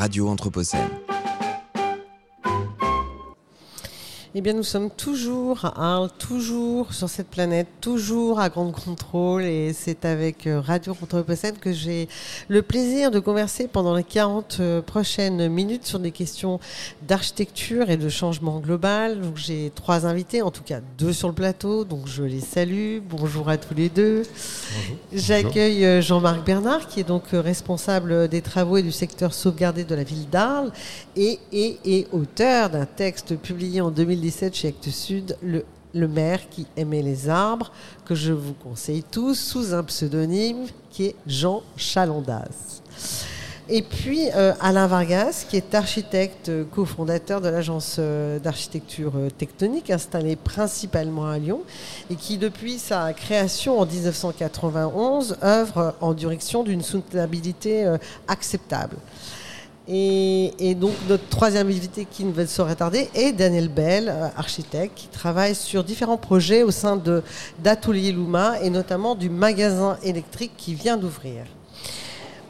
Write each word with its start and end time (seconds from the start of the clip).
Radio 0.00 0.28
Anthropocène. 0.30 1.09
Eh 4.32 4.42
bien, 4.42 4.52
nous 4.52 4.62
sommes 4.62 4.90
toujours 4.90 5.64
à 5.64 5.94
Arles, 5.94 6.10
toujours 6.16 6.94
sur 6.94 7.08
cette 7.08 7.26
planète, 7.26 7.66
toujours 7.80 8.38
à 8.38 8.48
Grande 8.48 8.70
Contrôle. 8.70 9.42
Et 9.42 9.72
c'est 9.72 10.04
avec 10.04 10.46
euh, 10.46 10.60
Radio 10.60 10.92
Anthropocène 11.02 11.58
que 11.58 11.72
j'ai 11.72 12.08
le 12.46 12.62
plaisir 12.62 13.10
de 13.10 13.18
converser 13.18 13.66
pendant 13.66 13.92
les 13.92 14.04
40 14.04 14.58
euh, 14.60 14.82
prochaines 14.82 15.48
minutes 15.48 15.84
sur 15.84 15.98
des 15.98 16.12
questions 16.12 16.60
d'architecture 17.08 17.90
et 17.90 17.96
de 17.96 18.08
changement 18.08 18.60
global. 18.60 19.20
Donc, 19.20 19.36
j'ai 19.36 19.72
trois 19.74 20.06
invités, 20.06 20.42
en 20.42 20.52
tout 20.52 20.62
cas 20.62 20.78
deux 20.96 21.12
sur 21.12 21.26
le 21.26 21.34
plateau. 21.34 21.84
Donc, 21.84 22.06
je 22.06 22.22
les 22.22 22.38
salue. 22.38 22.98
Bonjour 23.02 23.48
à 23.48 23.56
tous 23.56 23.74
les 23.74 23.88
deux. 23.88 24.22
J'accueille 25.12 25.84
euh, 25.84 26.00
Jean-Marc 26.00 26.46
Bernard, 26.46 26.86
qui 26.86 27.00
est 27.00 27.08
donc 27.08 27.24
responsable 27.32 28.28
des 28.28 28.42
travaux 28.42 28.76
et 28.76 28.82
du 28.84 28.92
secteur 28.92 29.34
sauvegardé 29.34 29.82
de 29.82 29.94
la 29.96 30.04
ville 30.04 30.30
d'Arles 30.30 30.70
et, 31.16 31.40
et, 31.50 31.80
et 31.84 32.06
auteur 32.12 32.70
d'un 32.70 32.86
texte 32.86 33.34
publié 33.34 33.80
en 33.80 33.90
2000 33.90 34.19
2017 34.20 34.54
chez 34.54 34.68
Actes 34.68 34.90
Sud, 34.90 35.36
le, 35.42 35.64
maire 36.08 36.48
qui 36.50 36.66
aimait 36.76 37.00
les 37.00 37.30
arbres, 37.30 37.72
que 38.04 38.14
je 38.14 38.32
vous 38.32 38.52
conseille 38.52 39.02
tous, 39.02 39.34
sous 39.34 39.72
un 39.72 39.82
pseudonyme 39.82 40.66
qui 40.90 41.06
est 41.06 41.16
Jean 41.26 41.62
Chalandas. 41.76 42.82
Et 43.70 43.82
puis 43.82 44.28
euh, 44.34 44.52
Alain 44.60 44.86
Vargas, 44.88 45.46
qui 45.48 45.56
est 45.56 45.74
architecte 45.74 46.48
euh, 46.48 46.64
cofondateur 46.64 47.40
de 47.40 47.48
l'agence 47.48 47.96
euh, 47.98 48.38
d'architecture 48.38 49.12
tectonique 49.38 49.90
installée 49.90 50.36
principalement 50.36 51.28
à 51.28 51.38
Lyon 51.38 51.62
et 52.10 52.16
qui, 52.16 52.36
depuis 52.36 52.78
sa 52.78 53.12
création 53.14 53.78
en 53.78 53.86
1991, 53.86 55.38
œuvre 55.42 55.94
en 56.00 56.12
direction 56.12 56.62
d'une 56.62 56.82
soutenabilité 56.82 57.90
acceptable. 58.28 58.96
Et, 59.92 60.76
donc 60.76 60.92
notre 61.08 61.28
troisième 61.28 61.66
invité 61.66 62.06
qui 62.08 62.24
ne 62.24 62.32
va 62.32 62.46
saurait 62.46 62.76
tarder 62.76 63.10
est 63.12 63.32
Daniel 63.32 63.68
Bell, 63.68 64.08
euh, 64.08 64.28
architecte, 64.36 64.96
qui 64.96 65.08
travaille 65.08 65.56
sur 65.56 65.82
différents 65.82 66.16
projets 66.16 66.62
au 66.62 66.70
sein 66.70 66.96
d'Atelier 67.58 68.12
Luma 68.12 68.60
et 68.62 68.70
notamment 68.70 69.16
du 69.16 69.28
magasin 69.28 69.98
électrique 70.04 70.52
qui 70.56 70.74
vient 70.74 70.96
d'ouvrir. 70.96 71.44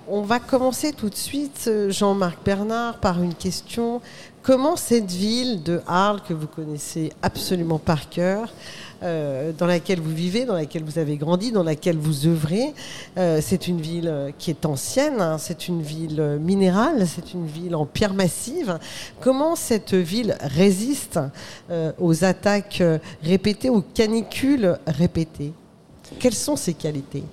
On 0.07 0.21
va 0.21 0.39
commencer 0.39 0.93
tout 0.93 1.09
de 1.09 1.15
suite, 1.15 1.71
Jean-Marc 1.89 2.45
Bernard, 2.45 2.99
par 2.99 3.23
une 3.23 3.35
question. 3.35 4.03
Comment 4.43 4.77
cette 4.77 5.11
ville 5.11 5.63
de 5.63 5.81
Arles, 5.87 6.21
que 6.29 6.35
vous 6.35 6.47
connaissez 6.47 7.11
absolument 7.23 7.79
par 7.79 8.11
cœur, 8.11 8.53
euh, 9.03 9.53
dans 9.57 9.67
laquelle 9.67 10.01
vous 10.01 10.15
vivez, 10.15 10.45
dans 10.45 10.55
laquelle 10.55 10.85
vous 10.85 10.99
avez 10.99 11.17
grandi, 11.17 11.53
dans 11.53 11.63
laquelle 11.63 11.97
vous 11.97 12.27
œuvrez. 12.27 12.75
Euh, 13.17 13.41
c'est 13.43 13.67
une 13.67 13.81
ville 13.81 14.33
qui 14.39 14.51
est 14.51 14.67
ancienne, 14.67 15.21
hein, 15.21 15.39
c'est 15.39 15.69
une 15.69 15.83
ville 15.83 16.39
minérale, 16.41 17.07
c'est 17.07 17.33
une 17.33 17.47
ville 17.47 17.75
en 17.75 17.87
pierre 17.87 18.15
massive. 18.15 18.79
Comment 19.21 19.57
cette 19.57 19.95
ville 19.95 20.37
résiste 20.41 21.19
euh, 21.71 21.93
aux 21.99 22.25
attaques 22.25 22.83
répétées, 23.23 23.71
aux 23.71 23.83
canicules 23.83 24.79
répétées? 24.87 25.53
Quelles 26.19 26.35
sont 26.35 26.57
ses 26.57 26.75
qualités? 26.75 27.25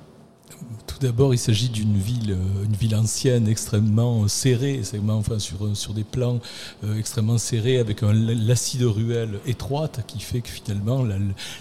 Tout 0.98 1.06
d'abord, 1.06 1.34
il 1.34 1.38
s'agit 1.38 1.70
d'une 1.70 1.98
ville, 1.98 2.36
une 2.66 2.76
ville 2.76 2.95
ancienne, 2.95 3.48
extrêmement 3.48 4.28
serrée, 4.28 4.81
enfin, 5.09 5.38
sur, 5.38 5.78
sur 5.78 5.94
des 5.94 6.04
plans 6.04 6.39
euh, 6.84 6.98
extrêmement 6.98 7.38
serrés, 7.38 7.78
avec 7.78 8.02
un 8.02 8.14
lacis 8.14 8.80
de 8.80 8.86
ruelles 8.88 9.39
étroite 9.45 10.04
qui 10.08 10.20
fait 10.20 10.42
que 10.42 10.50
finalement 10.50 11.06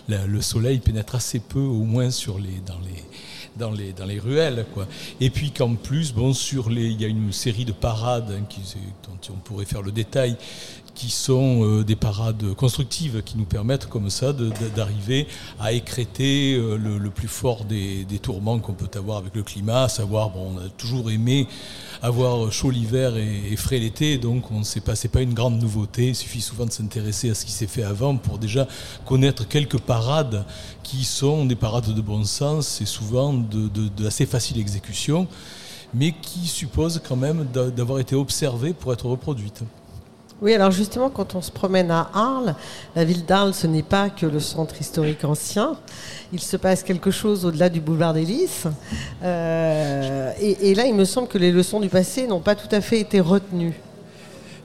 le 0.08 0.40
soleil 0.40 0.78
pénètre 0.78 1.16
assez 1.16 1.40
peu, 1.40 1.60
au 1.60 1.84
moins 1.84 2.10
sur 2.10 2.38
les, 2.38 2.60
dans 2.66 2.78
les 2.78 3.02
dans 3.58 3.70
les, 3.70 3.92
dans 3.92 4.04
les 4.04 4.18
ruelles. 4.18 4.66
Quoi. 4.74 4.86
Et 5.20 5.30
puis 5.30 5.50
qu'en 5.50 5.74
plus, 5.74 6.12
bon, 6.12 6.34
sur 6.34 6.68
les, 6.68 6.86
il 6.86 7.00
y 7.00 7.04
a 7.04 7.08
une 7.08 7.32
série 7.32 7.64
de 7.64 7.72
parades 7.72 8.30
hein, 8.30 8.44
dont 9.04 9.34
on 9.34 9.38
pourrait 9.38 9.64
faire 9.64 9.82
le 9.82 9.92
détail, 9.92 10.36
qui 10.96 11.10
sont 11.10 11.62
euh, 11.62 11.84
des 11.84 11.94
parades 11.94 12.54
constructives 12.54 13.22
qui 13.22 13.36
nous 13.36 13.44
permettent 13.44 13.86
comme 13.86 14.10
ça 14.10 14.32
d'arriver 14.74 15.28
à 15.60 15.72
écréter 15.72 16.54
euh, 16.54 16.76
le, 16.76 17.10
plus 17.10 17.28
fort 17.28 17.64
des, 17.64 18.06
tourments 18.20 18.58
qu'on 18.58 18.72
peut 18.72 18.90
avoir 18.98 19.18
avec 19.18 19.36
le 19.36 19.42
climat, 19.42 19.84
à 19.84 19.88
savoir, 19.88 20.30
bon, 20.30 20.54
on 20.56 20.58
a 20.58 20.68
toujours 20.70 21.10
aimé 21.10 21.46
avoir 22.02 22.50
chaud 22.50 22.70
l'hiver 22.70 23.16
et, 23.16 23.54
frais 23.56 23.78
l'été, 23.78 24.18
donc 24.18 24.50
on 24.50 24.60
ne 24.60 24.64
sait 24.64 24.80
pas, 24.80 24.96
c'est 24.96 25.08
pas 25.08 25.20
une 25.20 25.34
grande 25.34 25.60
nouveauté, 25.60 26.08
il 26.08 26.16
suffit 26.16 26.40
souvent 26.40 26.64
de 26.64 26.72
s'intéresser 26.72 27.30
à 27.30 27.34
ce 27.34 27.44
qui 27.44 27.52
s'est 27.52 27.66
fait 27.66 27.82
avant 27.82 28.16
pour 28.16 28.38
déjà 28.38 28.66
connaître 29.04 29.46
quelques 29.46 29.78
parades 29.78 30.44
qui 30.82 31.04
sont 31.04 31.44
des 31.44 31.56
parades 31.56 31.92
de 31.92 32.00
bon 32.00 32.24
sens 32.24 32.80
et 32.80 32.86
souvent 32.86 33.34
de, 33.34 34.10
facile 34.26 34.58
exécution, 34.58 35.28
mais 35.94 36.12
qui 36.12 36.46
supposent 36.46 37.00
quand 37.06 37.16
même 37.16 37.46
d'avoir 37.52 37.98
été 37.98 38.16
observées 38.16 38.72
pour 38.72 38.92
être 38.92 39.06
reproduites. 39.06 39.62
Oui, 40.42 40.52
alors 40.52 40.70
justement, 40.70 41.08
quand 41.08 41.34
on 41.34 41.40
se 41.40 41.50
promène 41.50 41.90
à 41.90 42.10
Arles, 42.12 42.54
la 42.94 43.04
ville 43.06 43.24
d'Arles, 43.24 43.54
ce 43.54 43.66
n'est 43.66 43.82
pas 43.82 44.10
que 44.10 44.26
le 44.26 44.38
centre 44.38 44.78
historique 44.78 45.24
ancien. 45.24 45.76
Il 46.30 46.40
se 46.40 46.58
passe 46.58 46.82
quelque 46.82 47.10
chose 47.10 47.46
au-delà 47.46 47.70
du 47.70 47.80
boulevard 47.80 48.12
des 48.12 48.26
Lys. 48.26 48.66
Euh, 49.22 50.32
et, 50.38 50.70
et, 50.70 50.74
là, 50.74 50.84
il 50.84 50.94
me 50.94 51.06
semble 51.06 51.28
que 51.28 51.38
les 51.38 51.52
leçons 51.52 51.80
du 51.80 51.88
passé 51.88 52.26
n'ont 52.26 52.40
pas 52.40 52.54
tout 52.54 52.68
à 52.70 52.82
fait 52.82 53.00
été 53.00 53.18
retenues. 53.18 53.80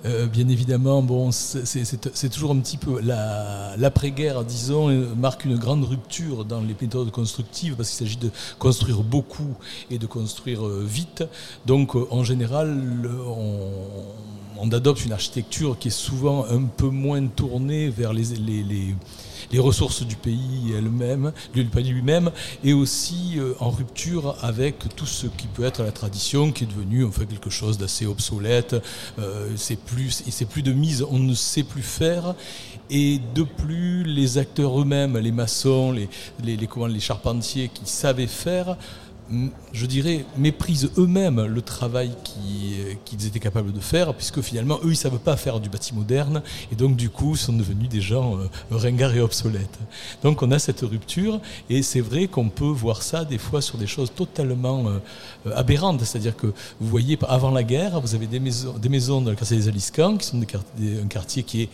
Euh, 0.03 0.25
bien 0.25 0.47
évidemment, 0.47 1.03
bon, 1.03 1.31
c'est 1.31 2.29
toujours 2.29 2.51
un 2.51 2.59
petit 2.59 2.77
peu 2.77 2.99
l'après-guerre, 3.01 4.37
la, 4.37 4.43
disons, 4.43 4.89
marque 5.15 5.45
une 5.45 5.57
grande 5.57 5.83
rupture 5.83 6.43
dans 6.43 6.61
les 6.61 6.75
méthodes 6.79 7.11
constructives 7.11 7.75
parce 7.75 7.89
qu'il 7.89 8.07
s'agit 8.07 8.17
de 8.17 8.31
construire 8.57 9.03
beaucoup 9.03 9.55
et 9.91 9.99
de 9.99 10.07
construire 10.07 10.65
euh, 10.65 10.83
vite. 10.87 11.23
Donc, 11.65 11.95
euh, 11.95 12.07
en 12.09 12.23
général, 12.23 12.81
on, 13.27 13.69
on 14.57 14.71
adopte 14.71 15.05
une 15.05 15.13
architecture 15.13 15.77
qui 15.77 15.89
est 15.89 15.91
souvent 15.91 16.45
un 16.45 16.63
peu 16.63 16.89
moins 16.89 17.25
tournée 17.27 17.89
vers 17.89 18.13
les, 18.13 18.23
les, 18.35 18.63
les 18.63 18.95
les 19.51 19.59
ressources 19.59 20.03
du 20.03 20.15
pays 20.15 20.73
elles-mêmes, 20.75 21.31
du 21.53 21.65
pays 21.65 21.89
lui-même, 21.89 22.31
et 22.63 22.73
aussi 22.73 23.35
euh, 23.37 23.53
en 23.59 23.69
rupture 23.69 24.35
avec 24.41 24.95
tout 24.95 25.05
ce 25.05 25.27
qui 25.27 25.47
peut 25.47 25.63
être 25.63 25.83
la 25.83 25.91
tradition, 25.91 26.51
qui 26.51 26.63
est 26.63 26.67
devenu 26.67 27.05
en 27.05 27.11
fait 27.11 27.25
quelque 27.25 27.49
chose 27.49 27.77
d'assez 27.77 28.05
obsolète. 28.05 28.75
Euh, 29.19 29.49
c'est 29.55 29.79
plus, 29.79 30.23
c'est 30.29 30.45
plus 30.47 30.63
de 30.63 30.73
mise, 30.73 31.05
on 31.09 31.19
ne 31.19 31.33
sait 31.33 31.63
plus 31.63 31.83
faire. 31.83 32.35
Et 32.89 33.21
de 33.35 33.43
plus, 33.43 34.03
les 34.03 34.37
acteurs 34.37 34.81
eux-mêmes, 34.81 35.17
les 35.17 35.31
maçons, 35.31 35.93
les, 35.93 36.09
les, 36.43 36.57
les, 36.57 36.67
les 36.89 36.99
charpentiers 36.99 37.69
qui 37.73 37.89
savaient 37.89 38.27
faire, 38.27 38.75
je 39.73 39.85
dirais, 39.85 40.25
méprisent 40.37 40.91
eux-mêmes 40.97 41.45
le 41.45 41.61
travail 41.61 42.11
qu'ils 42.23 42.97
qu 43.05 43.25
étaient 43.25 43.39
capables 43.39 43.71
de 43.71 43.79
faire, 43.79 44.13
puisque 44.13 44.41
finalement, 44.41 44.77
eux, 44.83 44.87
ils 44.87 44.89
ne 44.89 44.95
savent 44.95 45.19
pas 45.19 45.37
faire 45.37 45.59
du 45.59 45.69
bâti 45.69 45.93
moderne, 45.93 46.41
et 46.71 46.75
donc, 46.75 46.95
du 46.95 47.09
coup, 47.09 47.35
sont 47.35 47.53
devenus 47.53 47.89
des 47.89 48.01
gens 48.01 48.37
euh, 48.37 48.47
ringards 48.71 49.15
et 49.15 49.21
obsolètes. 49.21 49.79
Donc, 50.23 50.41
on 50.41 50.51
a 50.51 50.59
cette 50.59 50.81
rupture, 50.81 51.39
et 51.69 51.81
c'est 51.83 52.01
vrai 52.01 52.27
qu'on 52.27 52.49
peut 52.49 52.65
voir 52.65 53.01
ça 53.01 53.25
des 53.25 53.37
fois 53.37 53.61
sur 53.61 53.77
des 53.77 53.87
choses 53.87 54.11
totalement 54.13 54.85
euh, 54.87 55.55
aberrantes, 55.55 56.01
c'est-à-dire 56.03 56.35
que 56.35 56.47
vous 56.47 56.87
voyez, 56.87 57.17
avant 57.27 57.51
la 57.51 57.63
guerre, 57.63 58.01
vous 58.01 58.15
avez 58.15 58.27
des 58.27 58.39
maisons, 58.39 59.21
dans 59.21 59.29
le 59.29 59.35
quartier 59.35 59.57
des 59.57 59.67
Aliscans, 59.67 60.17
qui 60.17 60.27
sont 60.27 60.41
un 60.41 61.07
quartier 61.07 61.43
qui 61.43 61.63
est 61.63 61.69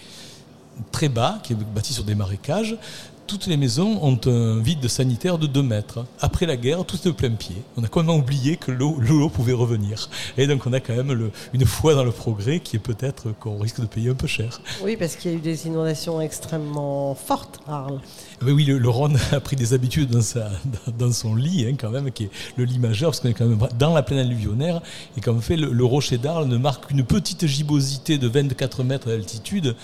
très 0.91 1.09
bas, 1.09 1.39
qui 1.43 1.53
est 1.53 1.55
bâti 1.55 1.93
sur 1.93 2.03
des 2.03 2.15
marécages, 2.15 2.77
toutes 3.27 3.47
les 3.47 3.57
maisons 3.57 3.99
ont 4.01 4.19
un 4.25 4.59
vide 4.59 4.87
sanitaire 4.87 5.37
de 5.37 5.47
2 5.47 5.61
mètres. 5.61 6.05
Après 6.21 6.45
la 6.45 6.55
guerre, 6.55 6.85
tout 6.85 6.95
est 6.95 7.07
de 7.07 7.11
plein 7.11 7.31
pied. 7.31 7.57
On 7.75 7.83
a 7.83 7.87
complètement 7.87 8.15
oublié 8.15 8.55
que 8.55 8.71
l'eau 8.71 9.29
pouvait 9.29 9.53
revenir. 9.53 10.09
Et 10.37 10.47
donc 10.47 10.65
on 10.65 10.73
a 10.73 10.79
quand 10.79 10.95
même 10.95 11.11
le, 11.11 11.31
une 11.53 11.65
foi 11.65 11.93
dans 11.93 12.05
le 12.05 12.11
progrès 12.11 12.61
qui 12.61 12.77
est 12.77 12.79
peut-être 12.79 13.33
qu'on 13.39 13.59
risque 13.59 13.81
de 13.81 13.85
payer 13.85 14.09
un 14.09 14.15
peu 14.15 14.27
cher. 14.27 14.61
Oui, 14.83 14.95
parce 14.95 15.15
qu'il 15.15 15.31
y 15.31 15.33
a 15.33 15.37
eu 15.37 15.41
des 15.41 15.67
inondations 15.67 16.21
extrêmement 16.21 17.13
fortes, 17.15 17.59
Arles. 17.67 17.99
Mais 18.41 18.51
oui, 18.51 18.65
le, 18.65 18.77
le, 18.77 18.89
Rhône 18.89 19.17
a 19.31 19.39
pris 19.39 19.55
des 19.55 19.73
habitudes 19.73 20.09
dans, 20.09 20.21
sa, 20.21 20.49
dans 20.97 21.11
son 21.11 21.35
lit, 21.35 21.65
hein, 21.67 21.75
quand 21.79 21.89
même, 21.89 22.11
qui 22.11 22.25
est 22.25 22.29
le 22.55 22.63
lit 22.63 22.79
majeur, 22.79 23.11
parce 23.11 23.19
qu'on 23.19 23.29
est 23.29 23.33
quand 23.33 23.47
même 23.47 23.67
dans 23.77 23.93
la 23.93 24.03
plaine 24.03 24.19
alluvionnaire, 24.19 24.81
et 25.17 25.21
qu'en 25.21 25.39
fait, 25.39 25.57
le, 25.57 25.71
le 25.71 25.85
rocher 25.85 26.17
d'Arles 26.17 26.47
ne 26.47 26.57
marque 26.57 26.87
qu'une 26.87 27.03
petite 27.03 27.45
gibbosité 27.47 28.17
de 28.17 28.27
24 28.27 28.83
mètres 28.83 29.07
d'altitude. 29.07 29.75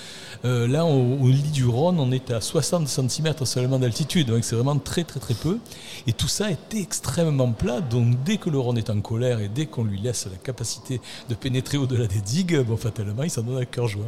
Euh, 0.45 0.67
là, 0.67 0.85
au, 0.85 1.27
lit 1.27 1.41
du 1.41 1.65
Rhône, 1.65 1.99
on 1.99 2.11
est 2.11 2.31
à 2.31 2.41
60 2.41 2.87
cm 2.87 3.33
seulement 3.45 3.79
d'altitude, 3.79 4.27
donc 4.27 4.43
c'est 4.43 4.55
vraiment 4.55 4.77
très 4.77 5.03
très 5.03 5.19
très 5.19 5.33
peu. 5.33 5.57
Et 6.05 6.13
tout 6.13 6.27
ça 6.27 6.51
est 6.51 6.73
extrêmement 6.75 7.51
plat, 7.51 7.79
donc 7.79 8.21
dès 8.23 8.37
que 8.37 8.49
le 8.49 8.59
Rhône 8.59 8.77
est 8.77 8.89
en 8.89 8.99
colère 8.99 9.39
et 9.39 9.47
dès 9.47 9.67
qu'on 9.67 9.85
lui 9.85 9.99
laisse 9.99 10.25
la 10.25 10.37
capacité 10.37 10.99
de 11.29 11.35
pénétrer 11.35 11.77
au-delà 11.77 12.07
des 12.07 12.19
digues, 12.19 12.59
bon, 12.59 12.75
fatalement, 12.75 13.23
il 13.23 13.29
s'en 13.29 13.41
donne 13.41 13.61
à 13.61 13.65
cœur 13.65 13.87
joie. 13.87 14.05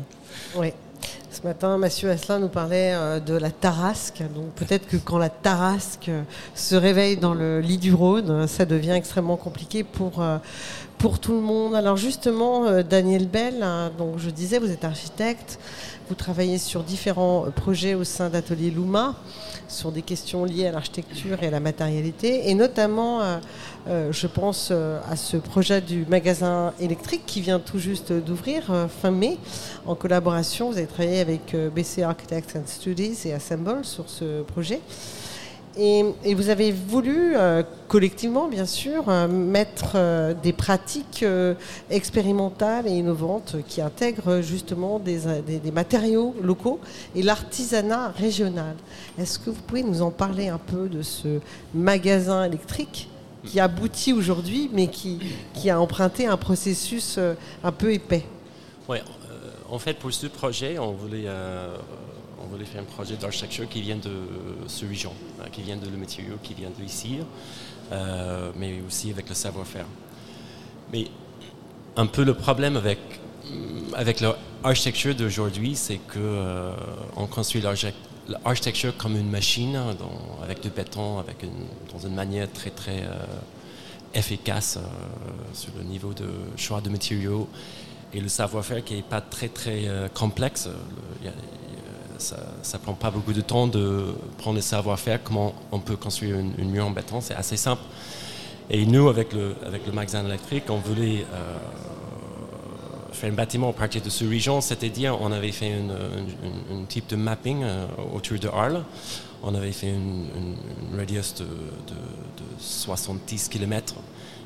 Oui. 0.56 0.74
Ce 1.36 1.46
matin, 1.46 1.78
Mathieu 1.78 2.10
Asselin 2.10 2.40
nous 2.40 2.48
parlait 2.48 2.94
euh, 2.94 3.20
de 3.20 3.34
la 3.34 3.52
tarasque. 3.52 4.24
Donc 4.34 4.54
peut-être 4.56 4.88
que 4.88 4.96
quand 4.96 5.18
la 5.18 5.30
tarasque 5.30 6.10
se 6.54 6.76
réveille 6.76 7.18
dans 7.18 7.34
le 7.34 7.60
lit 7.60 7.78
du 7.78 7.94
Rhône, 7.94 8.48
ça 8.48 8.64
devient 8.64 8.92
extrêmement 8.92 9.36
compliqué 9.36 9.84
pour, 9.84 10.22
euh, 10.22 10.38
pour 10.98 11.20
tout 11.20 11.34
le 11.34 11.42
monde. 11.42 11.76
Alors 11.76 11.98
justement, 11.98 12.66
euh, 12.66 12.84
Daniel 12.84 13.28
Bell, 13.28 13.64
hein, 13.64 13.92
donc 13.98 14.18
je 14.18 14.30
disais, 14.30 14.60
vous 14.60 14.72
êtes 14.72 14.86
architecte, 14.86 15.60
vous 16.08 16.16
travaillez 16.16 16.58
sur 16.58 16.84
différents 16.84 17.48
projets 17.54 17.96
au 17.96 18.06
sein 18.06 18.30
d'Atelier 18.30 18.70
Luma, 18.70 19.16
sur 19.68 19.92
des 19.92 20.04
questions 20.04 20.46
liées 20.46 20.68
à 20.68 20.72
l'architecture 20.72 21.44
et 21.44 21.48
à 21.48 21.52
la 21.52 21.60
matérialité, 21.60 22.50
et 22.50 22.54
notamment, 22.54 23.22
euh, 23.88 24.10
euh, 24.10 24.12
je 24.12 24.28
pense 24.28 24.70
euh, 24.72 25.00
à 25.10 25.16
ce 25.16 25.38
projet 25.38 25.82
du 25.82 26.06
magasin 26.08 26.74
électrique 26.80 27.24
qui 27.26 27.42
vient 27.42 27.60
tout 27.60 27.80
juste 27.80 28.12
d'ouvrir 28.12 28.88
fin 29.02 29.12
mai, 29.12 29.38
en 29.86 29.96
collaboration. 29.96 30.72
Vous 30.72 30.78
avez 30.78 30.88
travaillé 30.88 31.20
avec 31.20 31.56
BC 31.76 32.04
Architects 32.04 32.56
and 32.56 32.68
Studies 32.68 33.18
et 33.26 33.34
Assemble 33.34 33.84
sur 33.84 34.10
ce 34.10 34.42
projet. 34.44 34.82
Et, 35.78 36.06
vous 36.34 36.50
avez 36.50 36.72
voulu, 36.72 37.36
euh, 37.36 37.62
collectivement 37.90 38.48
bien 38.48 38.66
sûr, 38.66 39.10
euh, 39.10 39.28
mettre 39.28 39.94
euh, 39.96 40.34
des 40.34 40.54
pratiques 40.54 41.26
expérimentales 41.90 42.88
et 42.88 42.92
innovantes 42.92 43.58
qui 43.68 43.82
intègrent 43.82 44.42
justement 44.42 45.00
des, 45.00 45.20
matériaux 45.74 46.34
locaux 46.42 46.80
et 47.14 47.22
l'artisanat 47.22 48.10
régional. 48.10 48.76
Est-ce 49.20 49.38
que 49.38 49.50
vous 49.50 49.62
pouvez 49.68 49.84
nous 49.84 50.02
en 50.02 50.12
parler 50.12 50.48
un 50.48 50.58
peu 50.58 50.88
de 50.88 51.02
ce 51.02 51.40
magasin 51.74 52.46
électrique? 52.46 53.10
Qui 53.46 53.60
aboutit 53.60 54.14
aujourd'hui, 54.14 54.70
mais 54.74 54.88
qui, 54.88 55.20
qui, 55.54 55.70
a 55.70 55.80
emprunté 55.80 56.28
un 56.28 56.38
processus 56.38 57.20
un 57.64 57.72
peu 57.72 57.94
épais 57.94 58.26
Oui, 58.88 58.98
en 59.70 59.80
fait, 59.80 59.96
pour 59.96 60.14
ce 60.14 60.28
projet, 60.28 60.80
on 60.80 60.92
voulait 60.92 61.28
on 62.46 62.48
voulait 62.48 62.66
faire 62.66 62.82
un 62.82 62.86
projet 62.86 63.16
d'architecture 63.16 63.68
qui 63.68 63.82
vient 63.82 63.98
de 63.98 64.12
ce 64.68 64.86
région, 64.86 65.12
hein, 65.42 65.48
qui 65.52 65.62
vient 65.62 65.78
de 65.78 65.90
le 65.90 65.98
matériau, 65.98 66.36
qui 66.44 66.54
vient 66.54 66.70
de 66.78 66.84
ici, 66.84 67.20
euh, 67.92 68.52
mais 68.56 68.82
aussi 68.88 69.12
avec 69.12 69.30
le 69.30 69.36
savoir-faire. 69.36 69.86
Mais 70.94 71.06
un 71.96 72.06
peu 72.06 72.24
le 72.24 72.34
problème 72.34 72.78
avec, 72.78 73.00
avec 73.94 74.22
l'architecture 74.22 75.16
d'aujourd'hui, 75.16 75.76
c'est 75.76 75.98
qu'on 75.98 76.18
euh, 76.18 76.74
construit 77.32 77.62
l'architecture 78.28 78.96
comme 78.98 79.16
une 79.18 79.30
machine, 79.30 79.80
avec 80.44 80.62
du 80.62 80.70
béton, 80.70 81.24
dans 81.94 82.08
une 82.08 82.16
manière 82.16 82.52
très 82.52 82.70
très 82.70 83.02
euh, 83.04 83.26
efficace 84.14 84.80
sur 85.54 85.72
le 85.78 85.84
niveau 85.84 86.14
de 86.14 86.28
choix 86.58 86.82
de 86.82 86.90
matériaux 86.90 87.48
et 88.14 88.22
le 88.22 88.30
savoir-faire 88.30 88.84
qui 88.84 88.96
n'est 88.96 89.02
pas 89.02 89.22
très 89.22 89.50
très 89.50 89.86
complexe 90.14 90.70
ça 92.18 92.78
ne 92.78 92.84
prend 92.84 92.94
pas 92.94 93.12
beaucoup 93.12 93.34
de 93.34 93.42
temps 93.42 93.68
de 93.68 94.14
prendre 94.38 94.56
le 94.56 94.62
savoir-faire, 94.62 95.24
comment 95.24 95.54
on 95.72 95.80
peut 95.80 95.96
construire 95.96 96.38
une, 96.40 96.70
mur 96.70 96.86
en 96.86 96.92
béton, 96.92 97.22
c'est 97.22 97.36
assez 97.36 97.58
simple. 97.58 97.82
Et 98.70 98.86
nous, 98.86 99.10
avec 99.10 99.34
le, 99.34 99.56
avec 99.66 99.86
le 99.86 99.92
magasin 99.92 100.26
électrique, 100.26 100.64
on 100.70 100.78
voulait 100.78 101.26
euh, 101.34 101.58
faire 103.16 103.32
un 103.32 103.36
bâtiment 103.36 103.70
à 103.70 103.74
partir 103.74 104.02
de 104.02 104.10
ce 104.10 104.26
région, 104.26 104.62
c'est-à-dire 104.62 105.20
on 105.22 105.32
avait 105.32 105.52
fait 105.52 105.74
un 105.74 106.84
type 106.88 107.08
de 107.10 107.16
mapping 107.16 107.64
euh, 107.64 107.86
autour 108.14 108.38
de 108.38 108.48
Arles. 108.48 108.84
On 109.44 109.54
avait 109.56 109.72
fait 109.72 109.90
une, 109.90 110.56
radius 110.98 111.36
de, 111.36 111.44
de, 111.44 112.00
70 112.60 113.50
km 113.50 113.96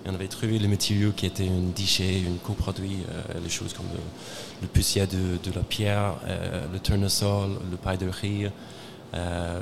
on 0.05 0.13
avait 0.13 0.27
trouvé 0.27 0.57
les 0.59 0.67
matériaux 0.67 1.11
qui 1.11 1.25
étaient 1.25 1.47
un 1.47 1.71
déchet, 1.75 2.21
une 2.21 2.37
coproduit, 2.37 2.99
euh, 3.09 3.39
les 3.43 3.49
choses 3.49 3.73
comme 3.73 3.85
le, 4.61 4.67
poussière 4.67 5.07
de, 5.07 5.51
la 5.53 5.61
pierre, 5.61 6.15
euh, 6.25 6.65
le 6.71 6.79
tournesol, 6.79 7.51
le 7.69 7.77
paille 7.77 7.97
de 7.97 8.07
riz, 8.09 8.47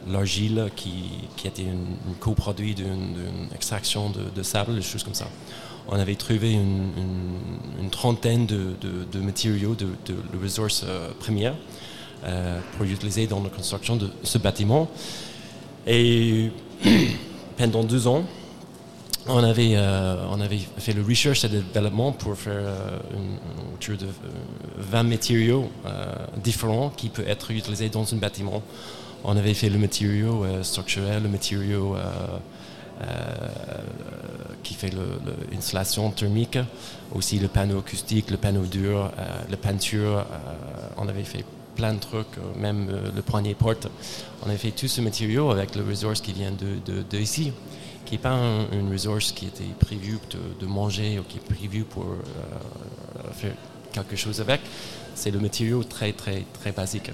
l'argile 0.08 0.70
qui, 0.76 1.28
était 1.46 1.64
une, 1.64 1.98
coproduit 2.20 2.76
d'une 2.76 3.50
extraction 3.56 4.10
de, 4.10 4.44
sable, 4.44 4.76
des 4.76 4.82
choses 4.82 5.04
comme 5.04 5.14
ça. 5.14 5.28
On 5.90 6.00
avait 6.00 6.16
trouvé 6.16 6.54
une, 6.54 7.90
trentaine 7.90 8.46
de, 8.46 9.20
matériaux, 9.20 9.76
de, 9.76 9.88
ressources 10.42 10.86
premières 11.20 11.56
pour 12.74 12.86
utiliser 12.86 13.28
dans 13.28 13.42
la 13.42 13.50
construction 13.50 13.96
de 13.96 14.10
ce 14.24 14.38
bâtiment. 14.38 14.90
Et 15.88 16.52
pendant 17.58 17.84
deux 17.84 18.08
ans, 18.08 18.24
on 19.30 19.44
avait, 19.44 19.76
euh, 19.76 20.16
fait 20.78 20.94
le 20.94 21.02
research 21.04 21.44
et 21.44 21.50
le 21.50 21.62
développement 21.74 22.12
pour 22.14 22.38
faire 22.38 22.54
euh, 22.56 23.00
une, 23.14 23.98
de 23.98 24.08
20 24.78 25.00
euh, 25.00 25.04
matériaux 25.04 25.70
différents 26.44 26.90
qui 26.90 27.10
peuvent 27.10 27.28
être 27.28 27.52
utilisés 27.52 27.90
dans 27.90 28.14
un 28.14 28.18
bâtiment. 28.18 28.62
On 29.24 29.36
avait 29.36 29.54
fait 29.54 29.70
le 29.70 29.80
matériau 29.80 30.46
structurel, 30.62 31.24
le 31.24 31.30
matériau 31.30 31.96
qui 34.64 34.74
fait 34.74 34.92
l'installation 35.52 36.12
thermique, 36.12 36.58
aussi 37.14 37.40
le 37.40 37.48
panneau 37.48 37.80
acoustique, 37.80 38.30
le 38.32 38.38
panneau 38.38 38.66
dur, 38.66 39.12
la 39.50 39.58
peinture. 39.58 40.26
on 40.98 41.08
avait 41.08 41.24
fait 41.24 41.46
plein 41.76 41.94
de 41.94 42.00
trucs, 42.00 42.38
même 42.56 42.90
le 43.16 43.22
poignet 43.22 43.54
porte. 43.54 43.88
On 44.44 44.50
avait 44.50 44.58
fait 44.58 44.72
tout 44.72 44.88
ce 44.88 45.02
matériau 45.02 45.52
avec 45.52 45.76
le 45.76 45.84
resource 45.84 46.22
qui 46.22 46.34
vient 46.34 46.52
de, 46.52 46.80
de, 46.86 47.04
de 47.04 47.18
ici 47.18 47.54
qui 48.08 48.14
n'est 48.14 48.20
pas 48.20 48.40
une 48.72 48.90
ressource 48.90 49.34
qui 49.34 49.48
était 49.48 49.66
prévue 49.78 50.18
de, 50.60 50.66
manger 50.66 51.20
ou 51.20 51.24
qui 51.24 51.38
est 51.38 51.56
prévue 51.56 51.84
pour 51.84 52.06
euh, 52.06 53.34
faire 53.34 53.52
quelque 53.92 54.16
chose 54.16 54.40
avec. 54.40 54.62
C'est 55.14 55.32
le 55.32 55.40
matériau 55.40 55.84
très, 55.84 56.14
très, 56.14 56.46
très 56.54 56.72
basique. 56.72 57.12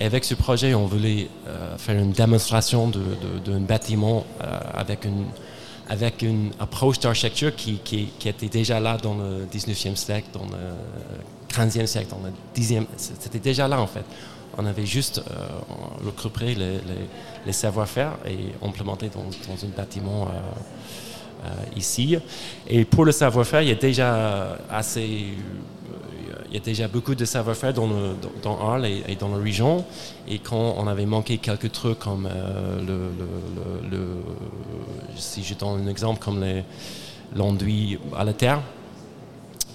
Et 0.00 0.06
avec 0.06 0.24
ce 0.24 0.34
projet, 0.34 0.72
on 0.74 0.86
voulait 0.86 1.28
euh, 1.46 1.76
faire 1.76 1.98
une 1.98 2.12
démonstration 2.12 2.88
d'un 2.88 3.60
bâtiment 3.60 4.24
euh, 4.42 4.58
avec, 4.72 5.04
une, 6.22 6.52
approche 6.58 6.98
d'architecture 7.00 7.54
qui, 7.54 7.78
était 8.24 8.48
déjà 8.48 8.80
là 8.80 8.96
dans 8.96 9.14
le 9.14 9.44
19e 9.44 9.96
siècle, 9.96 10.28
dans 10.32 10.46
le 10.46 11.54
15e 11.54 11.84
siècle, 11.84 12.08
dans 12.08 12.20
le 12.24 12.32
10e. 12.58 12.86
C'était 12.96 13.38
déjà 13.38 13.68
là 13.68 13.78
en 13.78 13.86
fait. 13.86 14.04
On 14.56 14.64
avait 14.64 14.86
juste 14.86 15.18
euh, 15.18 15.48
recruté 16.06 16.56
les, 17.44 17.52
savoir-faire 17.52 18.16
et 18.26 18.66
implémenté 18.66 19.10
dans, 19.10 19.20
un 19.20 19.68
bâtiment 19.76 20.28
ici. 21.76 22.16
Et 22.68 22.84
pour 22.84 23.04
le 23.04 23.12
savoir-faire, 23.12 23.62
il 23.62 23.68
y 23.68 23.72
a 23.72 23.76
déjà 23.76 24.58
assez 24.70 25.34
il 26.50 26.54
y 26.54 26.56
a 26.56 26.64
déjà 26.64 26.88
beaucoup 26.88 27.14
de 27.14 27.24
savoir-faire 27.24 27.72
dans, 27.72 27.88
dans 28.42 28.58
Arles 28.60 28.86
et, 28.86 29.14
dans 29.14 29.28
la 29.28 29.40
région. 29.40 29.84
Et 30.26 30.40
quand 30.40 30.74
on 30.76 30.88
avait 30.88 31.06
manqué 31.06 31.38
quelques 31.38 31.70
trucs 31.70 32.00
comme 32.00 32.28
le, 32.28 33.12
le, 33.88 34.00
si 35.14 35.44
je 35.44 35.54
un 35.64 35.86
exemple 35.86 36.18
comme 36.18 36.44
l'enduit 37.36 38.00
à 38.16 38.24
la 38.24 38.32
terre, 38.32 38.60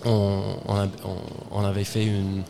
on, 0.06 1.64
avait 1.64 1.84
fait 1.84 2.06
une, 2.06 2.44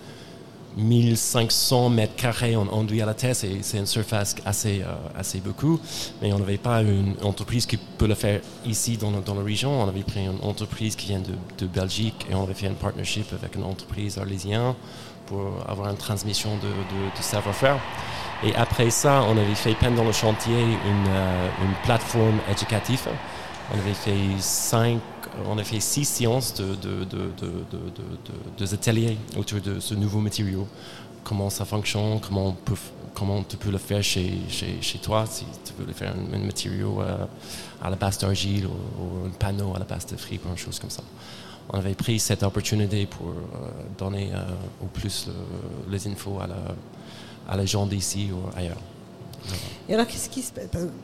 1500 0.77 1.89
mètres 1.89 2.15
carrés 2.15 2.55
en 2.55 2.67
enduit 2.67 3.01
à 3.01 3.05
la 3.05 3.13
terre, 3.13 3.35
c'est 3.35 3.77
une 3.77 3.85
surface 3.85 4.35
assez, 4.45 4.81
euh, 4.81 4.93
assez 5.17 5.39
beaucoup, 5.39 5.79
mais 6.21 6.33
on 6.33 6.39
n'avait 6.39 6.57
pas 6.57 6.81
une 6.81 7.15
entreprise 7.23 7.65
qui 7.65 7.77
peut 7.77 8.07
le 8.07 8.15
faire 8.15 8.41
ici 8.65 8.97
dans, 8.97 9.11
dans 9.11 9.35
la 9.35 9.43
région. 9.43 9.81
On 9.81 9.87
avait 9.87 10.03
pris 10.03 10.25
une 10.25 10.39
entreprise 10.43 10.95
qui 10.95 11.07
vient 11.07 11.19
de, 11.21 11.33
de, 11.57 11.67
Belgique 11.67 12.25
et 12.29 12.35
on 12.35 12.43
avait 12.43 12.53
fait 12.53 12.67
un 12.67 12.73
partnership 12.73 13.27
avec 13.33 13.55
une 13.55 13.63
entreprise 13.63 14.17
arlésienne 14.17 14.73
pour 15.25 15.53
avoir 15.67 15.89
une 15.89 15.97
transmission 15.97 16.57
de, 16.57 16.67
de, 16.67 17.21
savoir-faire. 17.23 17.79
Et 18.43 18.53
après 18.55 18.89
ça, 18.89 19.23
on 19.23 19.37
avait 19.37 19.55
fait 19.55 19.73
pendant 19.75 20.03
le 20.03 20.11
chantier 20.11 20.61
une, 20.61 21.07
euh, 21.07 21.47
une 21.63 21.73
plateforme 21.83 22.39
éducative. 22.51 23.07
On 23.71 23.79
avait 23.79 23.93
fait 23.93 24.39
cinq 24.39 24.99
a 25.57 25.63
fait 25.63 25.79
six 25.79 26.05
séances 26.05 26.53
de, 26.53 26.75
de, 26.75 28.73
ateliers 28.73 29.17
autour 29.37 29.59
de 29.61 29.79
ce 29.79 29.93
nouveau 29.93 30.19
matériau. 30.19 30.67
Comment 31.23 31.49
ça 31.49 31.65
fonctionne, 31.65 32.19
comment, 32.19 32.47
on 32.47 32.51
peut, 32.53 32.75
tu 33.49 33.57
peux 33.57 33.71
le 33.71 33.77
faire 33.77 34.03
chez, 34.03 34.31
toi, 35.01 35.25
si 35.25 35.45
tu 35.63 35.73
veux 35.77 35.85
le 35.85 35.93
faire 35.93 36.13
un, 36.13 36.37
matériau 36.39 37.01
euh, 37.01 37.25
à 37.81 37.89
la 37.89 37.95
base 37.95 38.19
d'argile 38.19 38.67
ou, 38.67 39.25
un 39.25 39.31
panneau 39.31 39.73
à 39.75 39.79
la 39.79 39.85
base 39.85 40.05
de 40.05 40.15
fripe, 40.15 40.45
une 40.45 40.57
chose 40.57 40.79
comme 40.79 40.91
ça. 40.91 41.03
On 41.69 41.77
avait 41.77 41.95
pris 41.95 42.19
cette 42.19 42.43
opportunité 42.43 43.07
pour 43.07 43.29
euh, 43.29 43.33
donner 43.97 44.29
euh, 44.33 44.43
au 44.83 44.85
plus 44.85 45.29
les 45.89 46.07
infos 46.07 46.39
à, 46.39 46.47
la, 46.47 46.55
à 47.49 47.57
les 47.57 47.65
gens 47.65 47.87
d'ici 47.87 48.29
ou 48.31 48.55
ailleurs. 48.55 48.77
Et 49.87 49.93
alors, 49.93 50.07
qu'est-ce 50.07 50.29
qui 50.29 50.41
se 50.41 50.51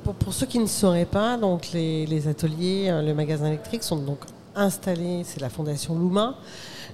pour, 0.04 0.14
pour, 0.16 0.34
ceux 0.34 0.48
qui 0.48 0.60
ne 0.60 0.66
sauraient 0.66 1.06
pas, 1.06 1.38
donc 1.38 1.72
les, 1.74 2.28
ateliers, 2.28 2.90
euh, 2.90 3.02
le 3.02 3.14
magasin 3.14 3.48
électrique 3.48 3.84
sont 3.84 3.98
donc 3.98 4.20
installé, 4.56 5.24
c'est 5.26 5.42
la 5.42 5.50
Fondation 5.50 5.96
Loumain, 5.96 6.36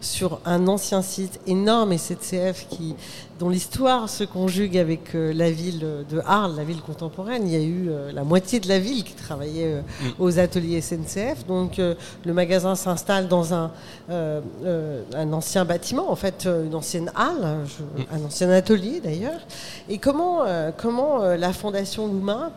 sur 0.02 0.40
un 0.46 0.68
ancien 0.68 1.02
site 1.02 1.40
énorme 1.48 1.98
SCF 1.98 2.68
qui, 2.70 2.96
dont 3.40 3.50
l'histoire 3.50 4.10
se 4.10 4.24
conjugue 4.24 4.78
avec 4.78 5.16
euh, 5.16 5.34
la 5.34 5.52
ville 5.52 5.80
de 5.80 6.22
Arles, 6.26 6.56
la 6.56 6.64
ville 6.64 6.82
contemporaine. 6.82 7.48
Il 7.48 7.54
y 7.54 7.56
a 7.56 7.64
eu 7.64 7.90
euh, 7.90 8.12
la 8.12 8.24
moitié 8.24 8.60
de 8.60 8.68
la 8.68 8.80
ville 8.80 9.04
qui 9.04 9.14
travaillait 9.14 9.74
euh, 9.74 9.82
mm. 9.82 10.12
aux 10.20 10.40
ateliers 10.40 10.82
SNCF. 10.82 11.46
Donc 11.48 11.78
le 11.78 12.34
magasin 12.34 12.76
s'installe 12.76 13.28
dans 13.28 13.54
un, 13.54 13.72
un 14.10 15.34
ancien 15.34 15.66
bâtiment, 15.66 16.12
en 16.12 16.16
fait 16.16 16.46
une 16.48 16.76
ancienne 16.76 17.12
halle, 17.16 17.64
mm. 17.98 18.02
un 18.16 18.26
ancien 18.26 18.50
atelier 18.50 19.02
d'ailleurs. 19.04 19.42
Et 19.90 19.98
comment, 19.98 20.44
comment 20.78 21.20
la 21.20 21.54
Fondation 21.54 22.08
Loumain 22.08 22.52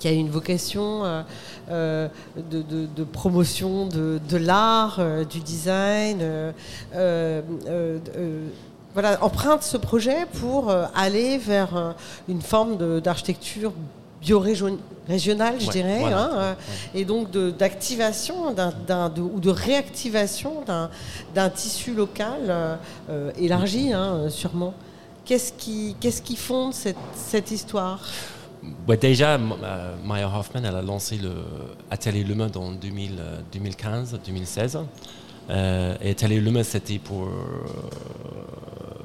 qui 0.00 0.08
a 0.08 0.12
une 0.12 0.30
vocation 0.30 1.04
euh, 1.04 1.22
euh, 1.70 2.08
de, 2.50 3.04
promotion 3.04 3.86
de, 3.86 4.36
l'art, 4.36 4.96
euh, 4.98 5.24
du 5.24 5.38
design. 5.40 6.18
voilà, 8.92 9.22
emprunte 9.22 9.62
ce 9.62 9.76
projet 9.76 10.26
pour 10.40 10.74
aller 10.96 11.38
vers 11.38 11.94
une 12.28 12.42
forme 12.42 13.00
d'architecture 13.00 13.72
bio-régionale, 14.20 15.60
je 15.60 15.70
dirais, 15.70 16.02
hein, 16.12 16.56
et 16.94 17.04
donc 17.04 17.30
d'activation 17.30 18.48
ou 18.50 19.40
de 19.40 19.50
réactivation 19.50 20.64
d'un 21.34 21.50
tissu 21.50 21.94
local 21.94 22.78
élargi, 23.38 23.92
hein, 23.92 24.28
sûrement. 24.28 24.74
Qu'est-ce 25.24 25.52
qui, 25.52 25.94
qui 26.00 26.34
fonde 26.34 26.74
cette, 26.74 26.96
cette 27.14 27.52
histoire? 27.52 28.00
Déjà, 29.00 29.34
euh, 29.34 29.96
Maya 30.04 30.28
Hoffman, 30.28 30.62
elle 30.64 30.76
a 30.76 30.82
lancé 30.82 31.16
le 31.16 31.32
Atelier 31.90 32.24
Monde 32.34 32.56
en 32.56 32.72
2015-2016. 32.72 34.78
Euh, 35.48 35.96
et 36.02 36.10
Atelier 36.10 36.40
Monde, 36.40 36.62
c'était 36.62 36.98
pour 36.98 37.24
euh, 37.24 37.30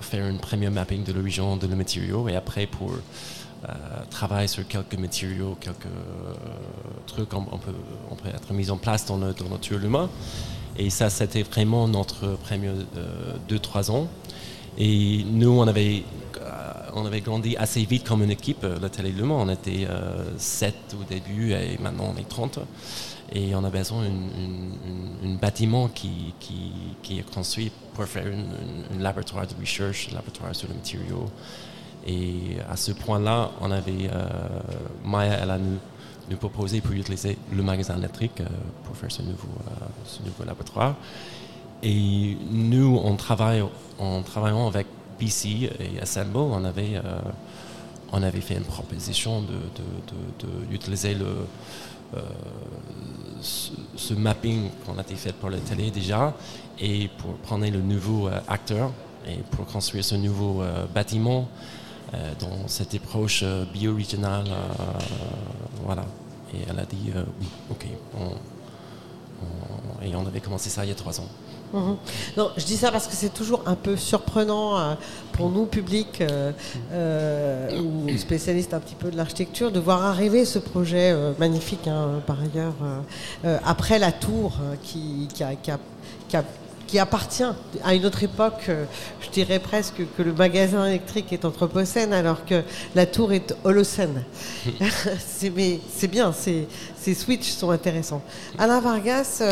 faire 0.02 0.28
une 0.28 0.40
première 0.40 0.72
mapping 0.72 1.04
de 1.04 1.14
l'origine 1.14 1.58
de 1.58 1.68
le 1.68 1.76
matériau 1.76 2.28
et 2.28 2.36
après 2.36 2.68
pour 2.68 2.92
travailler 4.12 4.48
sur 4.48 4.68
quelques 4.68 4.94
matériaux, 4.94 5.58
quelques 5.60 5.88
trucs 7.08 7.34
on, 7.34 7.48
on 7.52 8.30
être 8.30 8.54
mis 8.54 8.70
en 8.70 8.78
place 8.78 9.08
dans, 9.08 9.18
notre 9.18 9.88
Monde. 9.88 10.10
Et 10.78 10.92
ça, 10.92 11.10
c'était 11.10 11.42
vraiment 11.42 11.88
notre 11.88 12.38
premier 12.44 12.70
2-3 13.50 13.90
ans. 13.90 14.08
Et 14.78 15.24
nous, 15.24 15.50
on 15.50 15.68
avait 15.68 16.04
on 16.96 17.06
avait 17.06 17.22
grandi 17.22 17.58
assez 17.58 17.84
vite 17.84 18.08
comme 18.08 18.24
une 18.24 18.32
équipe, 18.32 18.64
euh, 18.64 18.80
la 18.82 18.90
Télé 18.90 19.12
Le. 19.12 19.26
On 19.26 19.50
était 19.50 19.88
7 20.38 20.74
euh, 20.74 21.02
au 21.02 21.04
début 21.04 21.52
et 21.52 21.78
maintenant 21.80 22.14
on 22.16 22.20
est 22.20 22.28
30. 22.28 22.60
Et 23.34 23.54
on 23.56 23.64
a 23.64 23.70
besoin 23.70 24.04
d'un 24.04 25.36
bâtiment 25.36 25.90
qui, 25.90 26.34
est 27.10 27.34
construit 27.34 27.72
pour 27.94 28.06
faire 28.06 28.26
un 28.26 29.02
laboratoire 29.02 29.48
de 29.48 29.54
recherche, 29.60 30.10
un 30.12 30.16
laboratoire 30.16 30.56
sur 30.56 30.70
le 30.70 30.76
matériau. 30.76 31.26
Et 32.08 32.58
à 32.70 32.78
ce 32.78 32.92
point-là, 32.92 33.52
on 33.62 33.72
avait 33.72 34.10
euh, 34.14 34.28
Maya, 35.04 35.40
elle 35.42 35.50
a 35.50 35.58
nous, 35.58 35.80
proposé 36.38 36.82
pour 36.82 36.94
utiliser 36.94 37.38
le 37.52 37.64
magasin 37.64 37.98
électrique 37.98 38.42
pour 38.84 38.96
faire 38.96 39.12
ce 39.12 39.22
nouveau, 39.22 39.50
ce 40.06 40.22
nouveau 40.24 40.44
laboratoire. 40.44 40.96
Et 41.84 42.38
nous, 42.52 43.00
on 43.04 43.16
travaille 43.16 43.64
en 44.00 44.22
travaillant 44.22 44.68
avec 44.68 44.88
BC 45.20 45.70
et 45.80 46.06
Sambo, 46.06 46.50
on 46.52 46.64
avait, 46.64 46.96
euh, 46.96 47.20
on 48.12 48.22
avait 48.24 48.42
fait 48.42 48.56
une 48.56 48.64
proposition 48.64 49.44
d'utiliser 50.70 51.16
de, 51.16 51.26
euh, 52.16 52.22
ce, 53.42 54.14
mapping 54.14 54.70
qu'on 54.86 54.98
a 54.98 55.04
fait 55.04 55.34
pour 55.34 55.50
la 55.50 55.58
télé 55.58 55.92
déjà 55.92 56.34
et 56.80 57.10
pour 57.18 57.34
prendre 57.36 57.68
le 57.70 57.82
nouveau 57.82 58.28
euh, 58.28 58.40
acteur 58.48 58.92
et 59.28 59.38
pour 59.52 59.66
construire 59.66 60.06
ce 60.06 60.16
nouveau 60.16 60.62
bâtiment 60.94 61.48
dans 62.40 62.68
cette 62.68 62.94
approche 62.94 63.44
bio-régionale. 63.74 64.46
voilà. 65.84 66.06
Et 66.54 66.60
elle 66.70 66.80
a 66.80 66.86
dit 66.86 67.12
oui, 67.42 67.48
ok. 67.72 67.88
Et 70.06 70.16
on 70.16 70.26
avait 70.26 70.42
commencé 70.42 70.70
ça 70.70 70.86
il 70.86 70.90
y 70.90 70.92
a 70.92 70.96
trois 70.96 71.20
ans. 71.20 71.28
Mhm. 71.74 71.98
Non, 72.38 72.52
je 72.58 72.66
dis 72.66 72.78
ça 72.78 72.92
parce 72.92 73.08
que 73.08 73.16
c'est 73.16 73.34
toujours 73.34 73.64
un 73.66 73.76
peu 73.76 73.98
surprenant 73.98 74.80
euh, 74.80 74.94
pour 75.34 75.50
nous, 75.50 75.66
public 75.66 76.22
euh, 76.22 76.52
euh, 76.94 77.82
ou 77.82 78.18
spécialistes 78.18 78.74
un 78.74 78.80
petit 78.80 78.96
peu 78.96 79.12
de 79.12 79.18
l'architecture, 79.18 79.72
de 79.72 79.80
voir 79.80 80.06
arriver 80.06 80.46
ce 80.46 80.60
projet 80.60 81.14
magnifique, 81.38 81.88
hein, 81.88 82.22
par 82.26 82.38
ailleurs, 82.40 82.76
après 83.66 84.00
la 84.00 84.12
tour 84.12 84.58
qui, 84.84 85.28
qui, 86.88 87.00
appartient 87.00 87.44
à 87.84 87.94
une 87.94 88.06
autre 88.06 88.24
époque, 88.24 88.70
je 89.22 89.30
dirais 89.30 89.60
presque 89.60 90.02
que 90.18 90.22
le 90.22 90.34
magasin 90.34 90.86
électrique 90.86 91.34
est 91.34 91.44
anthropocène 91.44 92.14
alors 92.14 92.46
que 92.46 92.64
la 92.96 93.06
tour 93.06 93.34
est 93.34 93.54
holocène. 93.66 94.24
c'est 95.28 95.50
bien, 96.08 96.32
ces, 96.32 96.68
ces 96.98 97.14
switches 97.14 97.52
sont 97.52 97.72
intéressants. 97.72 98.22
Alain 98.58 98.80
Vargas, 98.80 99.44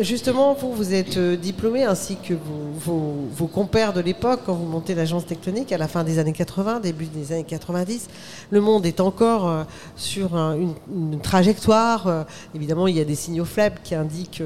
Justement, 0.00 0.54
vous, 0.54 0.72
vous 0.72 0.92
êtes 0.92 1.18
euh, 1.18 1.36
diplômé 1.36 1.84
ainsi 1.84 2.16
que 2.16 2.34
vos, 2.34 3.46
compères 3.46 3.92
de 3.92 4.00
l'époque 4.00 4.40
quand 4.44 4.54
vous 4.54 4.66
montez 4.66 4.92
l'agence 4.94 5.24
tectonique 5.24 5.70
à 5.70 5.78
la 5.78 5.86
fin 5.86 6.02
des 6.02 6.18
années 6.18 6.32
80, 6.32 6.80
début 6.80 7.04
des 7.04 7.32
années 7.32 7.44
90. 7.44 8.08
Le 8.50 8.60
monde 8.60 8.86
est 8.86 8.98
encore 8.98 9.48
euh, 9.48 9.62
sur 9.94 10.36
une, 10.36 10.74
trajectoire. 11.22 12.08
Euh, 12.08 12.24
évidemment, 12.56 12.88
il 12.88 12.96
y 12.96 13.00
a 13.00 13.04
des 13.04 13.14
signaux 13.14 13.44
faibles 13.44 13.78
qui 13.84 13.94
indiquent 13.94 14.42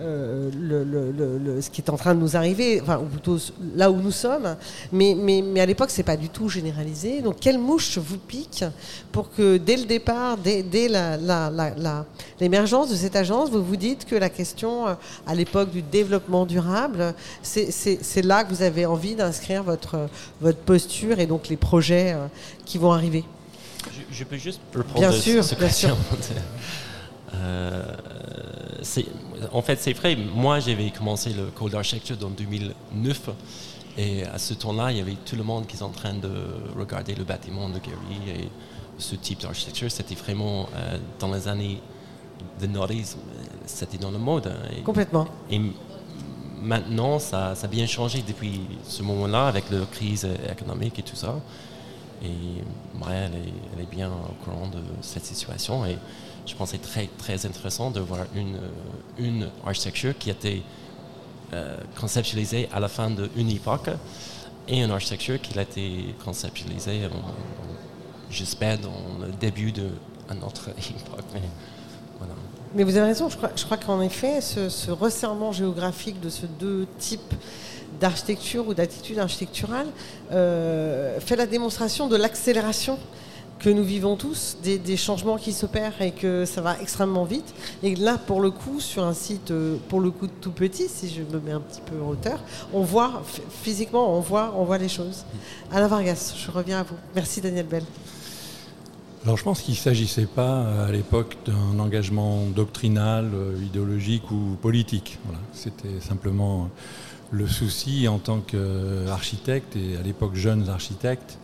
euh, 0.00 0.50
le, 0.52 1.60
ce 1.60 1.70
qui 1.70 1.80
est 1.80 1.88
en 1.88 1.96
train 1.96 2.16
de 2.16 2.20
nous 2.20 2.36
arriver, 2.36 2.80
enfin, 2.80 2.98
ou 2.98 3.04
plutôt 3.04 3.38
là 3.76 3.92
où 3.92 3.96
nous 3.96 4.10
sommes. 4.10 4.56
Mais, 4.90 5.14
mais, 5.16 5.40
mais 5.40 5.60
à 5.60 5.66
l'époque, 5.66 5.90
c'est 5.90 6.02
pas 6.02 6.16
du 6.16 6.28
tout 6.28 6.48
généralisé. 6.48 7.22
Donc, 7.22 7.36
quelle 7.38 7.58
mouche 7.58 7.98
vous 7.98 8.18
pique 8.18 8.64
pour 9.12 9.30
que 9.32 9.56
dès 9.56 9.76
le 9.76 9.84
départ, 9.84 10.36
dès, 10.36 10.64
dès 10.64 10.88
l'émergence 12.40 12.90
de 12.90 12.96
cette 12.96 13.14
agence, 13.14 13.50
vous 13.50 13.62
vous 13.62 13.76
dites 13.76 14.04
que 14.04 14.16
la 14.16 14.30
question, 14.30 14.88
euh, 14.88 14.94
à 15.28 15.34
l'époque 15.36 15.70
du 15.70 15.82
développement 15.82 16.44
durable, 16.44 17.14
c'est 17.42 18.22
là 18.22 18.42
que 18.42 18.52
vous 18.52 18.62
avez 18.62 18.86
envie 18.86 19.14
d'inscrire 19.14 19.62
votre, 19.62 20.08
votre 20.40 20.58
posture 20.58 21.20
et 21.20 21.26
donc 21.26 21.48
les 21.48 21.56
projets 21.56 22.14
euh, 22.14 22.26
qui 22.64 22.78
vont 22.78 22.90
arriver? 22.90 23.22
Je, 24.10 24.24
peux 24.24 24.38
juste 24.38 24.60
reprendre 24.74 24.98
bien 24.98 25.12
sûr, 25.12 25.44
bien 25.56 25.70
sûr. 25.70 25.96
en 29.52 29.62
fait, 29.62 29.76
c'est 29.76 29.92
vrai. 29.92 30.16
Moi, 30.16 30.60
j'avais 30.60 30.90
commencé 30.90 31.32
le 31.32 31.46
code 31.46 31.72
d'architecture 31.72 32.16
en 32.24 32.30
2009. 32.30 33.30
Et 33.96 34.24
à 34.24 34.38
ce 34.38 34.54
temps-là, 34.54 34.90
il 34.90 34.98
y 34.98 35.00
avait 35.00 35.16
tout 35.24 35.36
le 35.36 35.44
monde 35.44 35.66
qui 35.66 35.76
était 35.76 35.84
en 35.84 35.90
train 35.90 36.14
de 36.14 36.30
regarder 36.76 37.14
le 37.14 37.24
bâtiment 37.24 37.68
de 37.68 37.78
Gary 37.78 38.40
et 38.40 38.48
ce 38.98 39.14
type 39.14 39.40
d'architecture. 39.40 39.90
C'était 39.90 40.16
vraiment 40.16 40.68
euh, 40.74 40.98
dans 41.20 41.32
les 41.32 41.46
années 41.46 41.80
de 42.60 42.66
noughties, 42.66 43.14
c'était 43.66 43.98
dans 43.98 44.10
le 44.10 44.18
mode. 44.18 44.48
Hein. 44.48 44.82
Complètement. 44.84 45.28
Et 45.48 45.60
maintenant, 46.60 47.18
ça, 47.20 47.54
a 47.60 47.66
bien 47.68 47.86
changé 47.86 48.24
depuis 48.26 48.62
ce 48.84 49.02
moment-là 49.02 49.46
avec 49.46 49.70
la 49.70 49.84
crise 49.86 50.26
économique 50.50 50.98
et 50.98 51.02
tout 51.02 51.16
ça. 51.16 51.36
Et 52.22 52.28
Maria, 52.98 53.28
elle 53.76 53.82
est, 53.82 53.90
bien 53.90 54.08
au 54.08 54.44
courant 54.44 54.68
de 54.68 54.80
cette 55.02 55.24
situation. 55.24 55.84
Et 55.84 55.98
je 56.46 56.54
pensais 56.54 56.78
très, 56.78 57.08
très 57.18 57.46
intéressant 57.46 57.90
de 57.90 58.00
voir 58.00 58.26
une, 58.34 58.58
une 59.18 59.48
architecture 59.66 60.16
qui 60.18 60.30
était 60.30 60.62
euh, 61.52 61.76
conceptualisée 61.98 62.68
à 62.72 62.80
la 62.80 62.88
fin 62.88 63.10
d'une 63.10 63.50
époque 63.50 63.90
et 64.68 64.82
une 64.82 64.90
architecture 64.90 65.40
qui 65.40 65.58
a 65.58 65.62
été 65.62 66.14
conceptualisée, 66.24 67.02
j'espère, 68.30 68.78
dans 68.78 69.24
le 69.24 69.32
début 69.32 69.72
d'une 69.72 69.90
autre 70.44 70.70
époque. 70.78 71.24
Mais, 71.34 71.40
Mais 72.74 72.84
vous 72.84 72.96
avez 72.96 73.06
raison, 73.06 73.28
je 73.28 73.36
crois, 73.36 73.50
je 73.54 73.64
crois 73.64 73.76
qu'en 73.76 74.00
effet, 74.00 74.40
ce, 74.40 74.68
ce, 74.68 74.90
resserrement 74.90 75.52
géographique 75.52 76.20
de 76.20 76.28
ces 76.28 76.46
deux 76.46 76.86
types 76.98 77.34
d'architecture 78.00 78.66
ou 78.66 78.74
d'attitude 78.74 79.18
architecturale 79.18 79.86
euh, 80.32 81.20
fait 81.20 81.36
la 81.36 81.46
démonstration 81.46 82.08
de 82.08 82.16
l'accélération 82.16 82.98
que 83.64 83.70
nous 83.70 83.82
vivons 83.82 84.16
tous, 84.16 84.58
des, 84.62 84.96
changements 84.98 85.38
qui 85.38 85.54
s'opèrent 85.54 86.02
et 86.02 86.10
que 86.10 86.44
ça 86.44 86.60
va 86.60 86.78
extrêmement 86.82 87.24
vite. 87.24 87.54
Et 87.82 87.94
là, 87.94 88.18
pour 88.18 88.42
le 88.42 88.50
coup, 88.50 88.78
sur 88.78 89.02
un 89.04 89.14
site, 89.14 89.52
euh, 89.52 89.78
pour 89.88 90.02
le 90.02 90.10
coup 90.10 90.26
tout 90.26 90.50
petit, 90.50 90.86
si 90.86 91.08
je 91.08 91.22
me 91.22 91.40
mets 91.40 91.52
un 91.52 91.60
petit 91.60 91.80
peu 91.80 91.98
en 92.02 92.10
hauteur, 92.10 92.40
on 92.74 92.82
voit 92.82 93.22
physiquement, 93.62 94.18
on 94.18 94.20
voit, 94.20 94.52
on 94.58 94.64
voit 94.64 94.76
les 94.76 94.90
choses. 94.90 95.24
Alain 95.72 95.88
Vargas, 95.88 96.34
je 96.36 96.50
reviens 96.50 96.80
à 96.80 96.82
vous. 96.82 96.96
Merci 97.14 97.40
Daniel 97.40 97.66
Bell. 97.66 97.84
Alors 99.24 99.38
je 99.38 99.44
pense 99.44 99.62
qu'il 99.62 99.72
ne 99.72 99.78
s'agissait 99.78 100.26
pas 100.26 100.84
à 100.84 100.92
l'époque 100.92 101.38
d'un 101.46 101.78
engagement 101.78 102.44
doctrinal, 102.54 103.30
euh, 103.32 103.56
idéologique 103.64 104.30
ou 104.30 104.58
politique. 104.60 105.18
C'était 105.54 106.00
simplement 106.00 106.68
le 107.30 107.46
souci 107.46 108.08
en 108.08 108.18
tant 108.18 108.40
qu'architecte 108.40 109.74
et 109.74 109.96
à 109.96 110.02
l'époque 110.02 110.34
jeunes 110.34 110.68
architectes 110.68 111.38
euh, 111.38 111.40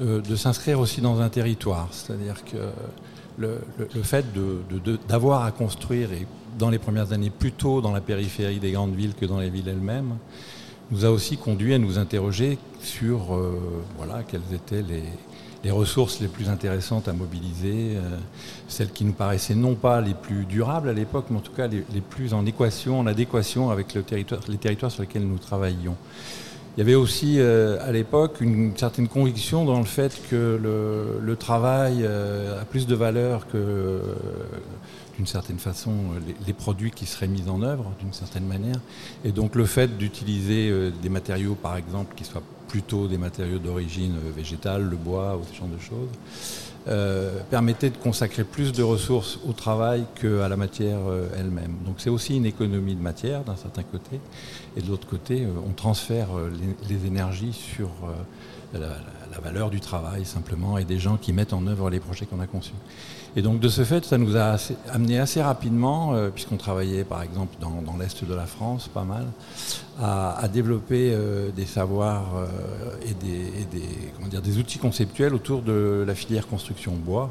de 0.00 0.36
s'inscrire 0.36 0.80
aussi 0.80 1.00
dans 1.00 1.20
un 1.20 1.28
territoire. 1.28 1.88
C'est-à-dire 1.90 2.44
que 2.44 2.56
le, 3.38 4.02
fait 4.02 4.24
d'avoir 5.08 5.44
à 5.44 5.50
construire, 5.50 6.12
et 6.12 6.26
dans 6.58 6.70
les 6.70 6.78
premières 6.78 7.12
années 7.12 7.30
plutôt 7.30 7.80
dans 7.80 7.92
la 7.92 8.00
périphérie 8.00 8.58
des 8.58 8.72
grandes 8.72 8.94
villes 8.94 9.14
que 9.14 9.26
dans 9.26 9.40
les 9.40 9.50
villes 9.50 9.68
elles-mêmes, 9.68 10.16
nous 10.90 11.04
a 11.04 11.10
aussi 11.10 11.36
conduit 11.36 11.74
à 11.74 11.78
nous 11.78 11.98
interroger 11.98 12.58
sur 12.80 13.34
euh, 13.34 13.58
voilà, 13.96 14.22
quelles 14.22 14.54
étaient 14.54 14.82
les, 14.82 15.02
ressources 15.68 16.20
les 16.20 16.28
plus 16.28 16.48
intéressantes 16.48 17.08
à 17.08 17.12
mobiliser, 17.12 17.96
euh, 17.96 18.18
celles 18.68 18.92
qui 18.92 19.04
nous 19.04 19.12
paraissaient 19.12 19.56
non 19.56 19.74
pas 19.74 20.00
les 20.00 20.14
plus 20.14 20.44
durables 20.44 20.88
à 20.88 20.92
l'époque, 20.92 21.24
mais 21.28 21.38
en 21.38 21.40
tout 21.40 21.50
cas 21.50 21.66
les, 21.66 21.82
plus 22.00 22.34
en 22.34 22.46
équation, 22.46 23.00
en 23.00 23.06
adéquation 23.08 23.70
avec 23.70 23.94
les 23.94 24.58
territoires 24.58 24.92
sur 24.92 25.02
lesquels 25.02 25.26
nous 25.26 25.38
travaillions. 25.38 25.96
Il 26.76 26.80
y 26.80 26.82
avait 26.82 26.94
aussi 26.94 27.36
euh, 27.38 27.78
à 27.80 27.90
l'époque 27.90 28.40
une 28.40 28.76
certaine 28.76 29.08
conviction 29.08 29.64
dans 29.64 29.78
le 29.78 29.86
fait 29.86 30.20
que 30.30 30.60
le, 30.62 31.36
travail 31.36 32.06
a 32.06 32.64
plus 32.64 32.86
de 32.86 32.94
valeur 32.94 33.46
que 33.48 34.00
d'une 35.16 35.26
certaine 35.26 35.58
façon 35.58 35.92
les, 36.46 36.52
produits 36.52 36.90
qui 36.90 37.06
seraient 37.06 37.28
mis 37.28 37.48
en 37.48 37.62
œuvre 37.62 37.90
d'une 38.00 38.12
certaine 38.12 38.46
manière. 38.46 38.76
Et 39.24 39.32
donc 39.32 39.54
le 39.54 39.64
fait 39.64 39.96
d'utiliser 39.96 40.68
euh, 40.70 40.90
des 41.02 41.08
matériaux 41.08 41.54
par 41.54 41.76
exemple 41.76 42.14
qui 42.14 42.24
soient 42.24 42.42
plutôt 42.68 43.08
des 43.08 43.18
matériaux 43.18 43.58
d'origine 43.58 44.16
euh, 44.16 44.32
végétale, 44.34 44.82
le 44.82 44.96
bois 44.96 45.36
ou 45.36 45.44
ce 45.50 45.56
genre 45.56 45.68
de 45.68 45.78
choses, 45.78 46.08
euh, 46.88 47.40
permettait 47.50 47.90
de 47.90 47.96
consacrer 47.96 48.44
plus 48.44 48.72
de 48.72 48.82
ressources 48.82 49.38
au 49.48 49.52
travail 49.52 50.04
qu'à 50.20 50.48
la 50.48 50.56
matière 50.56 50.98
elle-même. 51.36 51.76
Donc 51.84 51.96
c'est 51.98 52.10
aussi 52.10 52.36
une 52.36 52.46
économie 52.46 52.94
de 52.94 53.02
matière 53.02 53.42
d'un 53.42 53.56
certain 53.56 53.82
côté, 53.82 54.20
et 54.76 54.82
de 54.82 54.88
l'autre 54.88 55.08
côté, 55.08 55.46
on 55.66 55.72
transfère 55.72 56.28
les, 56.88 57.06
énergies 57.06 57.52
sur 57.52 57.90
la, 58.72 59.40
valeur 59.42 59.70
du 59.70 59.80
travail 59.80 60.24
simplement 60.24 60.78
et 60.78 60.84
des 60.84 60.98
gens 60.98 61.16
qui 61.16 61.32
mettent 61.32 61.52
en 61.52 61.66
œuvre 61.66 61.90
les 61.90 62.00
projets 62.00 62.24
qu'on 62.26 62.40
a 62.40 62.46
conçus. 62.46 62.72
Et 63.38 63.42
donc 63.42 63.60
de 63.60 63.68
ce 63.68 63.84
fait, 63.84 64.02
ça 64.06 64.16
nous 64.16 64.34
a 64.38 64.56
amené 64.90 65.18
assez 65.18 65.42
rapidement, 65.42 66.14
euh, 66.14 66.30
puisqu'on 66.30 66.56
travaillait 66.56 67.04
par 67.04 67.22
exemple 67.22 67.54
dans, 67.60 67.96
l'Est 67.98 68.24
de 68.24 68.34
la 68.34 68.46
France 68.46 68.88
pas 68.88 69.04
mal, 69.04 69.26
à, 70.00 70.48
développer 70.48 71.12
euh, 71.12 71.50
des 71.50 71.66
savoirs 71.66 72.34
euh, 72.34 72.46
et, 73.06 73.12
des, 73.12 73.82
comment 74.16 74.28
dire, 74.28 74.40
des 74.40 74.56
outils 74.56 74.78
conceptuels 74.78 75.34
autour 75.34 75.60
de 75.60 76.02
la 76.06 76.14
filière 76.14 76.46
construction 76.46 76.92
bois, 76.92 77.30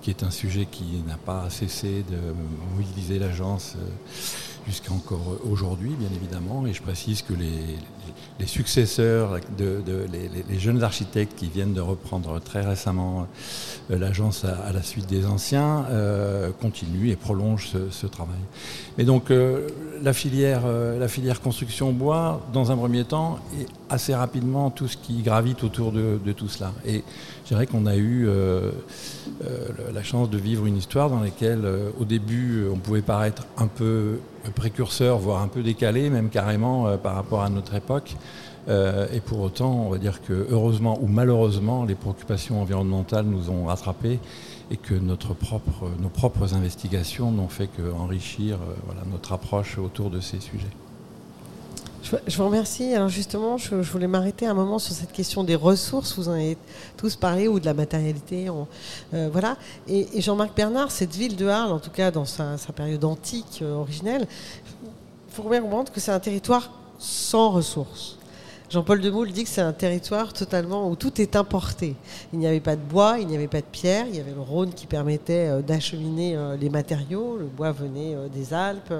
qui 0.00 0.10
est 0.10 0.22
un 0.22 0.30
sujet 0.30 0.68
qui 0.70 1.02
n'a 1.08 1.16
pas 1.16 1.50
cessé 1.50 2.04
de 2.08 2.16
mobiliser 2.76 3.18
l'agence 3.18 3.76
jusqu'à 4.70 4.92
encore 4.92 5.36
aujourd'hui, 5.50 5.90
bien 5.98 6.08
évidemment. 6.14 6.64
Et 6.66 6.72
je 6.72 6.80
précise 6.80 7.22
que 7.22 7.34
les, 7.34 7.76
les 8.38 8.46
successeurs, 8.46 9.38
de, 9.58 9.82
les, 10.48 10.58
jeunes 10.58 10.82
architectes 10.82 11.38
qui 11.38 11.48
viennent 11.48 11.74
de 11.74 11.80
reprendre 11.80 12.40
très 12.40 12.62
récemment 12.62 13.26
euh, 13.90 13.98
l'agence 13.98 14.44
à, 14.44 14.72
la 14.72 14.82
suite 14.82 15.06
des 15.06 15.26
anciens, 15.26 15.84
euh, 15.90 16.50
continuent 16.60 17.10
et 17.10 17.16
prolongent 17.16 17.68
ce, 17.90 18.06
travail. 18.06 18.40
Mais 18.96 19.04
donc 19.04 19.30
euh, 19.30 19.68
la, 20.02 20.12
filière, 20.12 20.62
la 20.66 21.08
filière 21.08 21.40
construction 21.40 21.92
bois, 21.92 22.40
dans 22.52 22.72
un 22.72 22.76
premier 22.76 23.04
temps, 23.04 23.38
et 23.60 23.66
assez 23.90 24.14
rapidement 24.14 24.70
tout 24.70 24.88
ce 24.88 24.96
qui 24.96 25.22
gravite 25.22 25.62
autour 25.62 25.92
de, 25.92 26.32
tout 26.32 26.48
cela. 26.48 26.72
Et 26.86 27.02
je 27.44 27.48
dirais 27.48 27.66
qu'on 27.66 27.86
a 27.86 27.96
eu 27.96 28.28
la 29.92 30.02
chance 30.02 30.30
de 30.30 30.38
vivre 30.38 30.66
une 30.66 30.76
histoire 30.76 31.10
dans 31.10 31.20
laquelle, 31.20 31.66
au 31.98 32.04
début, 32.04 32.64
on 32.72 32.76
pouvait 32.76 33.02
paraître 33.02 33.46
un 33.58 33.66
peu 33.66 34.18
précurseur, 34.54 35.18
voire 35.18 35.42
un 35.42 35.48
peu 35.48 35.62
décalé, 35.62 36.10
même 36.10 36.30
carrément 36.30 36.96
par 36.98 37.14
rapport 37.14 37.42
à 37.42 37.50
notre 37.50 37.74
époque. 37.74 38.16
Euh, 38.68 39.06
et 39.12 39.20
pour 39.20 39.40
autant, 39.40 39.72
on 39.72 39.90
va 39.90 39.98
dire 39.98 40.22
que 40.22 40.46
heureusement 40.50 40.98
ou 41.00 41.06
malheureusement, 41.06 41.84
les 41.84 41.94
préoccupations 41.94 42.60
environnementales 42.60 43.24
nous 43.24 43.50
ont 43.50 43.66
rattrapés 43.66 44.18
et 44.70 44.76
que 44.76 44.94
notre 44.94 45.34
propre, 45.34 45.90
nos 46.00 46.08
propres 46.08 46.54
investigations 46.54 47.32
n'ont 47.32 47.48
fait 47.48 47.68
qu'enrichir 47.68 48.56
euh, 48.56 48.92
notre 49.10 49.32
approche 49.32 49.78
autour 49.78 50.10
de 50.10 50.20
ces 50.20 50.40
sujets. 50.40 50.70
Je, 52.02 52.36
vous 52.36 52.44
remercie. 52.44 52.94
Alors 52.94 53.08
justement, 53.08 53.58
je, 53.58 53.74
voulais 53.74 54.06
m'arrêter 54.06 54.46
un 54.46 54.54
moment 54.54 54.78
sur 54.78 54.94
cette 54.94 55.12
question 55.12 55.44
des 55.44 55.54
ressources. 55.54 56.16
Vous 56.16 56.28
en 56.28 56.32
avez 56.32 56.56
tous 56.96 57.16
parlé, 57.16 57.48
ou 57.48 57.60
de 57.60 57.66
la 57.66 57.74
matérialité. 57.74 58.48
Euh, 59.14 59.28
voilà. 59.30 59.56
Et, 59.88 60.20
Jean-Marc 60.20 60.56
Bernard, 60.56 60.90
cette 60.90 61.14
ville 61.14 61.36
de 61.36 61.46
Arles, 61.46 61.72
en 61.72 61.78
tout 61.78 61.90
cas 61.90 62.10
dans 62.10 62.24
sa, 62.24 62.56
période 62.74 63.04
antique 63.04 63.62
originelle, 63.62 64.26
il 64.84 65.34
faut 65.34 65.48
bien 65.48 65.60
comprendre 65.60 65.92
que 65.92 66.00
c'est 66.00 66.12
un 66.12 66.20
territoire 66.20 66.70
sans 66.98 67.50
ressources. 67.50 68.19
Jean-Paul 68.70 69.00
Demoule 69.00 69.32
dit 69.32 69.42
que 69.42 69.50
c'est 69.50 69.60
un 69.60 69.72
territoire 69.72 70.32
totalement 70.32 70.88
où 70.88 70.94
tout 70.94 71.20
est 71.20 71.34
importé. 71.34 71.96
Il 72.32 72.38
n'y 72.38 72.46
avait 72.46 72.60
pas 72.60 72.76
de 72.76 72.80
bois, 72.80 73.16
il 73.18 73.26
n'y 73.26 73.34
avait 73.34 73.48
pas 73.48 73.62
de 73.62 73.66
pierre, 73.66 74.06
il 74.08 74.14
y 74.14 74.20
avait 74.20 74.30
le 74.30 74.40
Rhône 74.40 74.72
qui 74.72 74.86
permettait 74.86 75.48
euh, 75.48 75.60
d'acheminer 75.60 76.36
euh, 76.36 76.56
les 76.56 76.70
matériaux, 76.70 77.36
le 77.36 77.46
bois 77.46 77.72
venait 77.72 78.14
euh, 78.14 78.28
des 78.28 78.54
Alpes, 78.54 78.94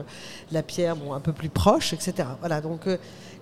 la 0.51 0.65
pierre 0.65 0.97
bon, 0.97 1.13
un 1.13 1.21
peu 1.21 1.33
plus 1.33 1.51
proche, 1.51 1.93
etc. 1.93 2.31
Voilà, 2.41 2.61
donc 2.61 2.81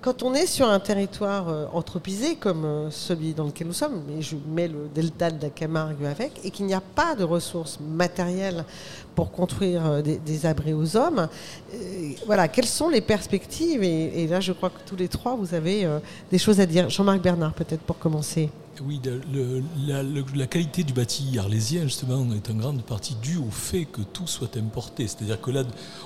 quand 0.01 0.23
on 0.23 0.35
est 0.35 0.47
sur 0.47 0.69
un 0.69 0.81
territoire 0.81 1.69
anthropisé 1.73 2.37
comme 2.37 2.89
celui 2.91 3.35
dans 3.35 3.45
lequel 3.45 3.67
nous 3.67 3.73
sommes, 3.73 4.03
mais 4.09 4.23
je 4.23 4.37
mets 4.49 4.69
le 4.69 4.89
delta 4.95 5.31
de 5.31 5.43
la 5.43 5.51
Camargue 5.51 6.05
avec, 6.05 6.41
et 6.45 6.51
qu'il 6.51 6.67
n'y 6.67 6.75
a 6.75 6.81
pas 6.81 7.15
de 7.15 7.25
ressources 7.25 7.79
matérielles 7.81 8.65
pour 9.19 9.33
construire 9.33 9.85
euh, 9.85 10.01
des, 10.01 10.47
abris 10.47 10.73
aux 10.73 10.97
hommes. 10.97 11.27
Euh, 11.75 12.11
voilà, 12.25 12.47
quelles 12.47 12.67
sont 12.67 12.89
les 12.89 13.01
perspectives? 13.01 13.83
Et, 13.83 14.29
là, 14.29 14.39
je 14.39 14.53
crois 14.53 14.71
que 14.71 14.79
tous 14.87 14.95
les 14.95 15.09
trois, 15.09 15.35
vous 15.35 15.55
avez 15.55 15.85
euh, 15.85 15.99
des 16.31 16.39
choses 16.39 16.61
à 16.61 16.67
dire. 16.67 16.89
Jean-Marc 16.89 17.21
Bernard, 17.21 17.53
peut-être 17.53 17.81
pour 17.81 17.99
commencer. 17.99 18.49
Oui, 18.85 19.01
la, 19.87 20.47
qualité 20.47 20.85
du 20.85 20.93
bâti 20.93 21.37
arlésien, 21.39 21.83
justement, 21.83 22.27
est 22.33 22.51
en 22.51 22.55
grande 22.55 22.83
partie 22.83 23.17
due 23.21 23.39
au 23.39 23.51
fait 23.51 23.87
que 23.87 24.03
tout 24.03 24.27
soit 24.27 24.57
importé. 24.57 25.09
C'est-à-dire 25.09 25.41
que 25.41 25.51
là, 25.51 25.65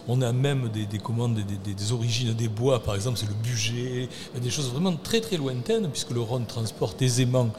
on 0.09 0.23
a 0.23 0.33
même 0.33 0.71
des, 0.71 0.99
commandes, 0.99 1.35
des, 1.35 1.93
origines 1.93 2.33
des 2.33 2.49
bois, 2.49 2.83
par 2.83 2.95
exemple, 2.95 3.19
c'est 3.19 3.29
le 3.29 3.35
budget, 3.35 4.09
des 4.41 4.51
choses 4.51 4.71
vraiment 4.71 4.95
très 4.97 5.21
très 5.21 5.37
lointaines, 5.37 5.89
puisque 5.91 6.13
le 6.13 6.21
Rhône 6.21 6.47
transporte 6.47 7.03
aisément 7.03 7.51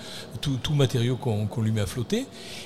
tout, 0.42 0.58
tout 0.64 0.74
matériau 0.74 1.16
qu'on 1.16 1.62
lui 1.62 1.72
met 1.72 1.82
à 1.82 1.86
flotter. 1.86 2.26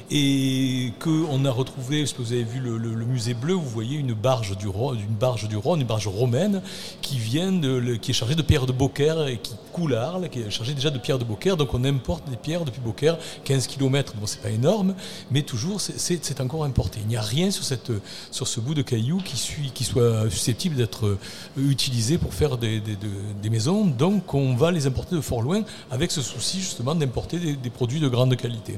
Et 0.10 0.94
qu'on 1.00 1.44
a 1.44 1.52
retrouvé, 1.52 2.06
vous 2.18 2.32
avez 2.32 2.44
vu 2.44 2.60
le, 2.60 2.78
musée 3.06 3.34
bleu, 3.34 3.54
vous 3.54 3.70
voyez 3.70 3.98
une 3.98 4.14
barge 4.14 4.58
du 4.58 4.68
Rhône, 4.68 5.00
une 5.00 5.16
barge 5.16 5.50
du 5.50 5.58
Rhône, 5.58 5.82
une 5.82 5.88
barge 5.88 6.08
romaine, 6.08 6.62
qui, 7.02 7.18
vient 7.18 7.52
de, 7.52 7.96
qui 7.96 8.12
est 8.12 8.14
chargée 8.14 8.36
de 8.36 8.42
pierres 8.42 8.68
de 8.68 8.72
Beaucaire 8.72 9.28
et 9.28 9.38
qui 9.38 9.56
coule 9.74 9.96
à 9.96 10.08
Arles, 10.08 10.30
qui 10.30 10.40
est 10.40 10.50
chargée 10.50 10.74
déjà 10.74 10.90
de 10.90 11.00
pierres 11.00 11.20
de 11.20 11.26
Beaucaire. 11.26 11.58
Donc 11.58 11.74
on 11.74 11.84
importe 11.84 12.30
des 12.30 12.37
pierres 12.38 12.66
depuis 12.66 12.82
Beaucaire, 12.82 13.18
15 13.44 13.68
km, 13.68 14.14
bon 14.16 14.26
c'est 14.26 14.42
pas 14.42 14.50
énorme, 14.50 14.96
mais 15.32 15.42
toujours 15.42 15.82
c'est 15.82 16.42
encore 16.42 16.64
importé. 16.64 17.00
Il 17.02 17.08
n'y 17.08 17.18
a 17.18 17.22
rien 17.22 17.52
sur, 17.52 17.64
ce 17.64 18.60
bout 18.60 18.74
de 18.74 18.82
caillou 18.82 19.22
qui, 19.24 19.84
soit 19.84 20.30
susceptible 20.30 20.76
d'être 20.76 21.08
euh, 21.08 21.20
utilisé 21.58 22.18
pour 22.18 22.34
faire 22.34 22.58
des, 22.58 22.80
des, 22.80 23.50
maisons, 23.50 23.86
donc 23.86 24.34
on 24.34 24.56
va 24.56 24.72
les 24.72 24.88
importer 24.88 25.16
de 25.16 25.22
fort 25.22 25.42
loin 25.42 25.64
avec 25.90 26.12
ce 26.12 26.22
souci 26.22 26.60
justement 26.60 26.96
d'importer 26.96 27.56
des 27.56 27.70
produits 27.70 28.00
de 28.00 28.08
grande 28.08 28.36
qualité. 28.36 28.76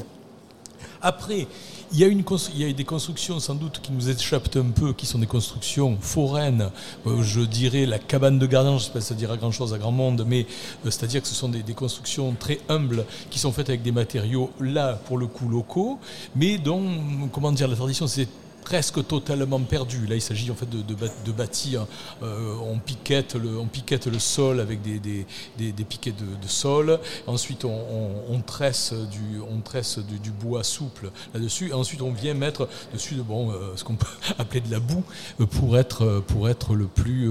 Après, 1.01 1.47
il 1.91 1.97
y, 1.97 2.03
a 2.03 2.07
une, 2.07 2.23
il 2.53 2.61
y 2.61 2.69
a 2.69 2.73
des 2.73 2.83
constructions 2.83 3.39
sans 3.39 3.55
doute 3.55 3.79
qui 3.81 3.91
nous 3.91 4.09
échappent 4.09 4.55
un 4.57 4.69
peu, 4.69 4.93
qui 4.93 5.05
sont 5.05 5.17
des 5.17 5.25
constructions 5.27 5.97
foraines. 5.99 6.69
Euh, 7.07 7.23
je 7.23 7.41
dirais 7.41 7.85
la 7.85 7.99
cabane 7.99 8.37
de 8.37 8.45
gardien, 8.45 8.71
je 8.71 8.75
ne 8.75 8.79
sais 8.87 8.91
pas 8.91 9.01
si 9.01 9.07
ça 9.07 9.15
dira 9.15 9.37
grand-chose 9.37 9.73
à 9.73 9.77
grand 9.77 9.91
monde, 9.91 10.25
mais 10.27 10.45
euh, 10.85 10.91
c'est-à-dire 10.91 11.21
que 11.21 11.27
ce 11.27 11.35
sont 11.35 11.49
des, 11.49 11.63
constructions 11.73 12.35
très 12.37 12.59
humbles 12.67 13.05
qui 13.29 13.39
sont 13.39 13.51
faites 13.51 13.69
avec 13.69 13.81
des 13.81 13.91
matériaux, 13.93 14.51
là, 14.59 14.99
pour 15.05 15.17
le 15.17 15.27
coup, 15.27 15.47
locaux, 15.47 15.99
mais 16.35 16.57
dont, 16.57 16.83
comment 17.31 17.51
dire, 17.51 17.67
la 17.67 17.75
tradition, 17.75 18.05
c'est 18.05 18.27
presque 18.69 19.07
totalement 19.07 19.59
perdu. 19.61 20.05
Là, 20.05 20.13
il 20.13 20.21
s'agit 20.21 20.51
en 20.51 20.53
fait 20.53 20.69
de, 20.69 20.83
de, 20.83 21.31
bâtir. 21.31 21.87
Euh, 22.21 22.53
on, 22.71 22.77
piquette 22.77 23.33
le, 23.33 23.57
on 23.57 23.65
piquette 23.65 24.05
le 24.05 24.19
sol 24.19 24.59
avec 24.59 24.83
des, 24.83 24.99
des, 24.99 25.25
des, 25.57 25.83
piquets 25.83 26.11
de, 26.11 26.47
sol. 26.47 26.99
Ensuite, 27.25 27.65
on, 27.65 28.41
tresse, 28.45 28.93
du, 28.93 29.39
on 29.49 29.61
tresse 29.61 29.97
du, 29.97 30.29
bois 30.29 30.63
souple 30.63 31.09
là-dessus. 31.33 31.73
Ensuite, 31.73 32.03
on 32.03 32.11
vient 32.11 32.35
mettre 32.35 32.69
dessus 32.93 33.15
de, 33.15 33.23
bon, 33.23 33.49
euh, 33.49 33.73
ce 33.75 33.83
qu'on 33.83 33.95
peut 33.95 34.05
appeler 34.37 34.61
de 34.61 34.69
la 34.69 34.79
boue 34.79 35.03
euh, 35.39 35.47
pour 35.47 35.75
être, 35.75 36.23
pour 36.27 36.47
être 36.47 36.75
le, 36.75 36.85
plus, 36.85 37.27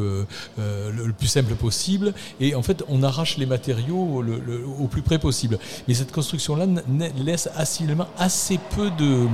le, 0.57 1.13
plus 1.17 1.29
simple 1.29 1.55
possible. 1.55 2.15
Et 2.41 2.57
en 2.57 2.63
fait, 2.63 2.83
on 2.89 3.05
arrache 3.05 3.37
les 3.37 3.47
matériaux 3.47 4.25
au 4.81 4.89
plus 4.89 5.03
près 5.03 5.21
possible. 5.21 5.57
Mais 5.87 5.95
cette 5.95 6.11
construction-là 6.11 6.67
laisse 7.25 7.49
assez, 7.55 7.87
peu 8.75 8.91
de, 8.91 9.29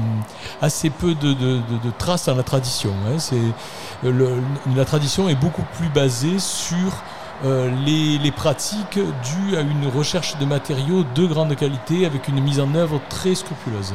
assez 0.61 0.91
peu 0.91 1.15
de 1.15 1.94
trace 1.99 2.27
dans 2.27 2.35
la 2.35 2.43
tradition. 2.43 2.93
Hein. 3.07 3.19
C'est, 3.19 3.37
la 4.03 4.85
tradition 4.85 5.29
est 5.29 5.35
beaucoup 5.35 5.65
plus 5.77 5.89
basée 5.89 6.39
sur 6.39 7.03
euh, 7.45 7.71
les, 7.85 8.31
pratiques 8.31 8.99
dues 8.99 9.57
à 9.57 9.61
une 9.61 9.87
recherche 9.89 10.39
de 10.39 10.45
matériaux 10.45 11.05
de 11.15 11.27
grande 11.27 11.55
qualité 11.57 12.07
avec 12.07 12.29
une 12.29 12.41
mise 12.41 12.61
en 12.61 12.75
œuvre 12.75 13.01
très 13.11 13.35
scrupuleuse. 13.35 13.93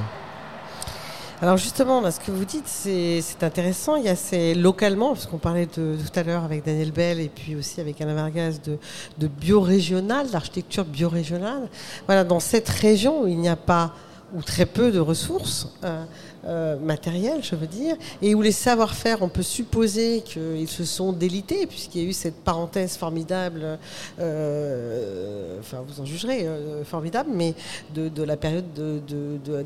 Alors 1.42 1.56
justement, 1.56 2.12
ce 2.12 2.20
que 2.20 2.32
vous 2.32 2.44
dites, 2.44 2.68
c'est, 2.68 3.24
intéressant. 3.42 3.96
Il 3.96 4.04
y 4.04 4.10
a 4.10 4.16
ces, 4.16 4.54
localement, 4.54 5.14
parce 5.14 5.26
qu'on 5.26 5.38
parlait 5.38 5.68
de, 5.68 5.96
tout 5.96 6.20
à 6.20 6.24
l'heure 6.24 6.44
avec 6.44 6.66
Daniel 6.66 6.92
Bell 6.92 7.22
et 7.22 7.30
puis 7.30 7.56
aussi 7.56 7.80
avec 7.80 8.02
Alain 8.02 8.14
Vargas 8.14 8.60
de, 8.64 8.78
de 9.18 9.28
biorégional, 9.28 10.30
d'architecture 10.30 10.84
biorégionale. 10.84 11.70
Voilà, 12.08 12.26
dans 12.26 12.42
cette 12.42 12.68
région 12.68 13.24
où 13.24 13.28
il 13.28 13.38
n'y 13.38 13.50
a 13.50 13.56
pas 13.56 13.94
ou 14.34 14.42
très 14.42 14.66
peu 14.66 14.92
de 14.92 15.00
ressources 15.00 15.70
euh, 15.84 16.04
euh, 16.50 16.78
matérielles, 16.80 17.44
je 17.44 17.56
veux 17.56 17.68
dire, 17.68 17.96
et 18.22 18.34
où 18.36 18.42
les 18.42 18.52
savoir-faire, 18.52 19.22
on 19.22 19.30
peut 19.30 19.44
supposer 19.44 20.22
qu'ils 20.22 20.68
se 20.68 20.84
sont 20.84 21.14
délités, 21.14 21.68
puisqu'il 21.68 22.02
y 22.02 22.06
a 22.06 22.10
eu 22.10 22.14
cette 22.14 22.36
parenthèse 22.44 22.98
formidable, 22.98 23.78
euh, 24.20 25.60
enfin 25.60 25.84
vous 25.88 26.02
en 26.02 26.06
jugerez, 26.06 26.48
formidable, 26.86 27.30
mais 27.34 27.54
de, 27.94 28.24
la 28.24 28.36
période 28.36 28.66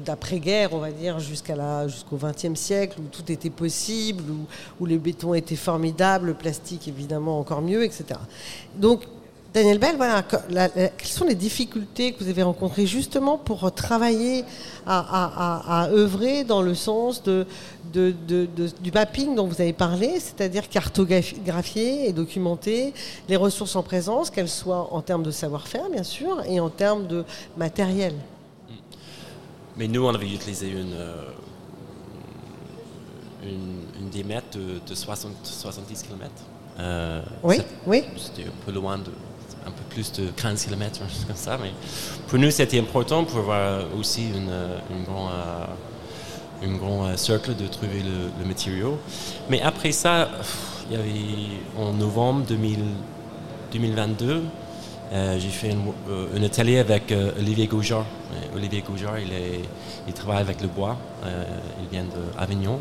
d'après-guerre, 0.05 0.73
on 0.73 0.79
va 0.79 0.91
dire, 0.91 1.19
jusqu'à 1.19 1.87
jusqu'au 1.87 2.17
XXe 2.17 2.59
siècle, 2.59 2.97
où 2.99 3.07
tout 3.11 3.31
était 3.31 3.49
possible, 3.49 4.23
où, 4.29 4.83
où 4.83 4.85
le 4.85 4.97
béton 4.97 5.33
était 5.33 5.55
formidable, 5.55 6.27
le 6.27 6.33
plastique 6.33 6.87
évidemment 6.87 7.39
encore 7.39 7.61
mieux, 7.61 7.83
etc. 7.83 8.19
Donc 8.75 9.03
Daniel 9.53 9.77
Bell, 9.77 9.97
voilà, 9.97 10.23
quelles 10.23 11.07
sont 11.07 11.25
les 11.25 11.35
difficultés 11.35 12.11
que 12.13 12.23
vous 12.23 12.29
avez 12.29 12.41
rencontrées 12.41 12.87
justement 12.87 13.37
pour 13.37 13.71
travailler 13.71 14.45
à, 14.87 15.87
œuvrer 15.91 16.43
dans 16.43 16.63
le 16.63 16.73
sens 16.73 17.21
de, 17.21 17.45
du 17.93 18.91
mapping 18.91 19.35
dont 19.35 19.45
vous 19.45 19.61
avez 19.61 19.73
parlé, 19.73 20.19
c'est-à-dire 20.19 20.67
cartographier 20.69 22.09
et 22.09 22.13
documenter 22.13 22.95
les 23.29 23.35
ressources 23.35 23.75
en 23.75 23.83
présence, 23.83 24.31
qu'elles 24.31 24.49
soient 24.49 24.91
en 24.91 25.01
termes 25.01 25.21
de 25.21 25.29
savoir-faire 25.29 25.87
bien 25.91 26.03
sûr 26.03 26.43
et 26.47 26.59
en 26.59 26.69
termes 26.69 27.05
de 27.05 27.23
matériel 27.55 28.15
Mais 29.77 29.87
nous, 29.87 30.03
on 30.03 30.15
avait 30.15 30.31
utilisé 30.31 30.69
une, 30.69 30.93
euh, 30.95 31.25
une, 33.43 34.09
démètre 34.11 34.57
de, 34.57 34.95
70 34.95 36.03
km. 36.03 36.31
Euh, 36.79 37.21
oui, 37.43 37.57
oui. 37.85 38.03
C'était 38.17 38.47
un 38.47 38.65
peu 38.65 38.71
loin 38.71 38.97
de, 38.97 39.11
un 39.65 39.71
peu 39.71 39.83
plus 39.89 40.11
de 40.13 40.27
15 40.29 40.65
km, 40.65 40.99
comme 41.27 41.35
ça. 41.35 41.57
Mais 41.61 41.71
pour 42.27 42.39
nous, 42.39 42.51
c'était 42.51 42.79
important 42.79 43.23
pour 43.23 43.39
avoir 43.39 43.83
aussi 43.97 44.29
une, 44.29 44.51
une 44.95 45.03
grand, 45.03 45.29
euh, 45.29 45.65
une 46.63 46.79
euh, 46.81 47.17
cercle 47.17 47.55
de 47.55 47.67
trouver 47.67 48.01
le, 48.01 48.45
matériau. 48.45 48.97
Mais 49.49 49.61
après 49.61 49.91
ça, 49.91 50.29
il 50.89 50.97
y 50.97 50.99
avait 50.99 51.09
en 51.79 51.93
novembre 51.93 52.45
2022, 52.47 54.43
euh, 55.13 55.39
j'ai 55.39 55.49
fait 55.49 55.75
un 56.35 56.43
atelier 56.43 56.79
avec 56.79 57.13
Olivier 57.37 57.67
Goujard. 57.67 58.05
Olivier 58.55 58.81
Goujard, 58.81 59.19
il, 59.19 59.29
il 60.07 60.13
travaille 60.13 60.41
avec 60.41 60.61
le 60.61 60.67
bois. 60.67 60.97
il 61.23 61.89
vient 61.91 62.05
d'Avignon. 62.37 62.79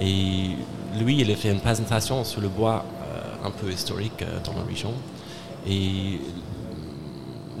Et 0.00 0.56
lui, 0.98 1.20
il 1.20 1.30
a 1.30 1.36
fait 1.36 1.50
une 1.50 1.60
présentation 1.60 2.22
sur 2.24 2.40
le 2.40 2.48
bois 2.48 2.84
un 3.42 3.50
peu 3.50 3.70
historique 3.70 4.24
dans 4.44 4.52
la 4.52 4.64
région. 4.66 4.92
Et 5.66 6.20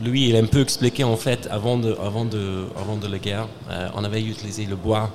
lui, 0.02 0.28
il 0.28 0.36
a 0.36 0.40
un 0.40 0.46
peu 0.46 0.60
expliqué 0.60 1.04
en 1.04 1.16
fait, 1.16 1.48
avant 1.50 1.78
de, 1.78 1.94
avant 1.94 2.24
de, 2.24 2.66
avant 2.76 2.96
de 2.96 3.06
la 3.06 3.18
guerre, 3.18 3.48
euh, 3.70 3.88
on 3.94 4.04
avait 4.04 4.22
utilisé 4.22 4.66
le 4.66 4.76
bois 4.76 5.10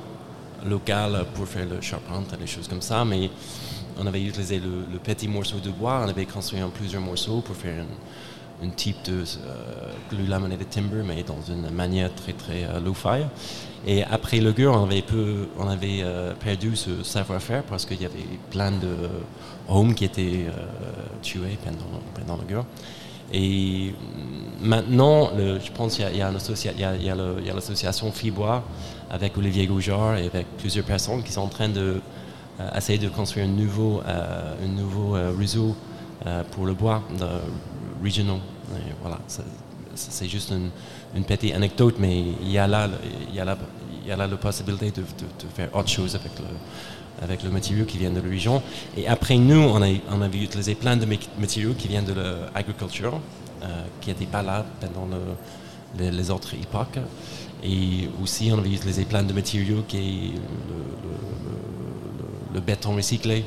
local 0.66 1.26
pour 1.34 1.48
faire 1.48 1.68
le 1.68 1.82
charpente, 1.82 2.38
des 2.40 2.48
choses 2.48 2.68
comme 2.68 2.82
ça, 2.82 3.06
mais 3.06 3.30
on 3.98 4.06
avait 4.08 4.22
utilisé 4.22 4.60
le, 4.60 4.98
petit 5.00 5.28
morceau 5.28 5.60
de 5.60 5.70
bois, 5.70 6.02
on 6.06 6.10
avait 6.10 6.26
construit 6.26 6.62
en 6.62 6.70
plusieurs 6.70 7.02
morceaux 7.02 7.42
pour 7.42 7.56
faire 7.56 7.86
un, 8.64 8.70
type 8.70 8.98
de 9.06 9.22
euh, 9.22 9.92
glue 10.10 10.26
laminated 10.28 10.70
timber, 10.70 11.04
mais 11.06 11.24
dans 11.24 11.42
une 11.48 11.70
manière 11.70 12.14
très 12.14 12.34
très 12.34 12.64
euh, 12.64 12.80
low-fi. 12.80 13.26
Et 13.88 14.04
après 14.04 14.40
le 14.40 14.52
guerre, 14.52 14.74
on 14.74 14.84
avait, 14.84 15.02
peu, 15.02 15.48
on 15.58 15.68
avait 15.68 16.04
perdu 16.42 16.76
ce 16.76 17.02
savoir-faire 17.02 17.64
parce 17.64 17.86
qu'il 17.86 18.02
y 18.02 18.06
avait 18.06 18.28
plein 18.52 18.72
de 18.72 18.94
hommes 19.70 19.96
qui 19.96 20.04
étaient 20.04 20.48
tués 21.22 21.58
pendant, 21.64 22.02
pendant 22.14 22.38
la 22.42 22.44
guerre. 22.44 22.66
Et 23.32 23.96
maintenant, 24.62 25.30
je 25.38 25.72
pense 25.72 25.96
qu'il 25.96 26.14
y 26.14 26.22
a, 26.22 27.54
l'association 27.54 28.12
Fibois 28.12 28.66
avec 29.10 29.38
Olivier 29.38 29.66
Goujard 29.66 30.18
et 30.18 30.26
avec 30.26 30.48
plusieurs 30.58 30.84
personnes 30.84 31.24
qui 31.24 31.32
sont 31.32 31.44
en 31.44 31.48
train 31.48 31.70
de 31.70 32.02
euh, 32.60 32.70
essayer 32.76 33.00
de 33.00 33.08
construire 33.08 33.46
un 33.46 33.50
nouveau, 33.50 34.02
euh, 34.06 34.66
un 34.66 34.68
nouveau 34.68 35.16
euh, 35.16 35.32
réseau 35.38 35.76
pour 36.52 36.66
le 36.66 36.74
bois 36.74 37.02
regional. 38.04 38.40
voilà, 39.02 39.20
c'est 39.96 40.28
juste 40.28 40.52
une, 40.52 41.24
petite 41.24 41.54
anecdote, 41.54 41.96
mais 42.00 42.24
il 42.42 42.52
y 42.52 42.58
a 42.58 42.68
là, 42.68 42.90
il 43.30 43.36
y 43.36 43.40
a 43.40 43.46
là, 43.46 43.58
il 44.02 44.08
y 44.08 44.12
a 44.12 44.16
là 44.16 44.28
la 44.28 44.38
possibilité 44.38 44.92
de, 44.92 45.04
faire 45.54 45.76
autre 45.76 45.90
chose 45.90 46.16
avec 47.22 47.44
le, 47.44 47.50
matériau 47.50 47.86
qui 47.86 47.98
vient 47.98 48.12
de 48.12 48.20
la 48.22 48.30
région. 48.30 48.62
Et 48.96 49.08
après 49.08 49.38
nous, 49.38 49.60
on, 49.60 49.82
a, 49.82 50.24
avait 50.26 50.44
utilisé 50.44 50.76
plein 50.76 50.96
de 50.98 51.06
matériaux 51.40 51.74
qui 51.78 51.88
viennent 51.88 52.06
de 52.06 52.14
l'agriculture, 52.14 53.20
euh, 53.64 53.84
qui 54.02 54.10
n'étaient 54.10 54.26
pas 54.26 54.42
là 54.42 54.66
pendant 54.80 55.08
les, 55.98 56.32
autres 56.32 56.54
époques. 56.54 57.00
Et 57.64 58.10
aussi, 58.24 58.50
on 58.54 58.58
avait 58.60 58.72
utilisé 58.72 59.04
plein 59.04 59.24
de 59.24 59.34
matériaux 59.34 59.84
qui 59.88 59.98
est 59.98 60.34
le, 62.54 62.62
béton 62.62 62.96
recyclé. 62.96 63.44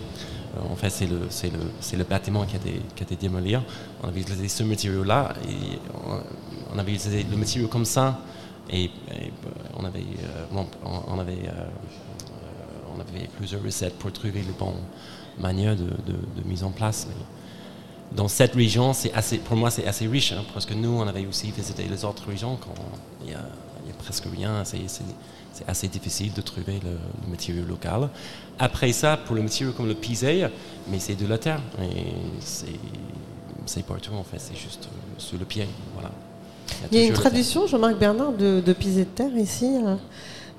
Euh, 0.57 0.73
en 0.73 0.77
fait, 0.77 0.91
c'est 0.91 1.07
le, 1.07 1.19
le, 1.21 1.99
le, 1.99 2.05
bâtiment 2.05 2.45
qui 2.45 2.57
a 2.57 2.59
été, 2.59 2.83
qui 2.95 3.17
démoli. 3.17 3.57
On 4.03 4.09
avait 4.09 4.21
utilisé 4.21 4.49
ce 4.49 4.63
matériau-là 4.63 5.35
et 5.49 5.79
on, 6.73 6.79
avait 6.79 6.93
utilisé 6.93 7.25
le 7.31 7.37
matériau 7.37 7.69
comme 7.69 7.85
ça. 7.85 8.21
Et, 8.71 8.91
on 9.77 9.85
avait, 9.85 10.01
euh, 10.01 10.65
on, 11.05 11.19
avait 13.01 13.29
plusieurs 13.37 13.63
recettes 13.63 13.99
pour 13.99 14.13
trouver 14.13 14.43
les 14.43 14.53
bonnes 14.59 14.75
manières 15.39 15.77
de, 15.77 15.89
mise 16.45 16.63
en 16.63 16.71
place. 16.71 17.09
dans 18.13 18.29
cette 18.29 18.55
région, 18.55 18.93
assez, 19.15 19.39
pour 19.39 19.57
moi, 19.57 19.71
c'est 19.71 19.87
assez 19.87 20.07
riche, 20.07 20.33
hein, 20.33 20.45
parce 20.53 20.67
que 20.67 20.75
nous, 20.75 20.91
on 20.91 21.07
avait 21.07 21.27
aussi 21.27 21.51
visité 21.51 21.85
les 21.91 22.05
autres 22.05 22.29
régions 22.29 22.59
il 23.23 23.29
n'y 23.29 23.35
a, 23.35 23.41
presque 23.99 24.25
rien. 24.33 24.63
C'est, 25.53 25.69
assez 25.69 25.89
difficile 25.89 26.33
de 26.33 26.41
trouver 26.41 26.81
le, 26.83 27.31
matériau 27.31 27.65
local. 27.65 28.09
Après 28.59 28.93
ça, 28.93 29.17
pour 29.17 29.37
le 29.37 29.43
matériau 29.43 29.73
comme 29.73 29.89
le 29.89 29.95
pisé, 29.95 30.47
mais 30.89 30.99
c'est 30.99 31.15
de 31.15 31.27
la 31.27 31.39
terre. 31.39 31.61
Et 31.81 32.15
c'est, 32.41 33.85
partout, 33.85 34.13
en 34.15 34.25
fait. 34.25 34.39
C'est 34.39 34.57
juste 34.57 34.87
euh, 34.87 35.15
sous 35.19 35.39
le 35.39 35.45
pied. 35.45 35.67
Voilà. 35.95 36.11
Il 36.91 36.99
y 36.99 37.03
a, 37.03 37.07
une 37.07 37.13
tradition, 37.13 37.67
Jean-Marc 37.67 37.99
Bernard, 37.99 38.33
de, 38.33 38.63
de 38.65 38.73
pisé 38.73 39.05
de 39.05 39.11
terre 39.11 39.37
ici 39.37 39.67
hein? 39.67 39.99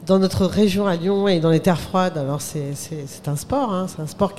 Dans 0.06 0.20
notre 0.20 0.46
région 0.46 0.86
à 0.88 0.96
Lyon 0.96 1.28
et 1.28 1.40
dans 1.40 1.50
les 1.50 1.60
terres 1.60 1.80
froides, 1.80 2.18
alors 2.18 2.42
c'est 2.42 2.74
un 3.28 3.36
sport, 3.36 3.74
hein, 3.74 3.88
c'est 3.88 4.02
un 4.02 4.08
sport 4.08 4.34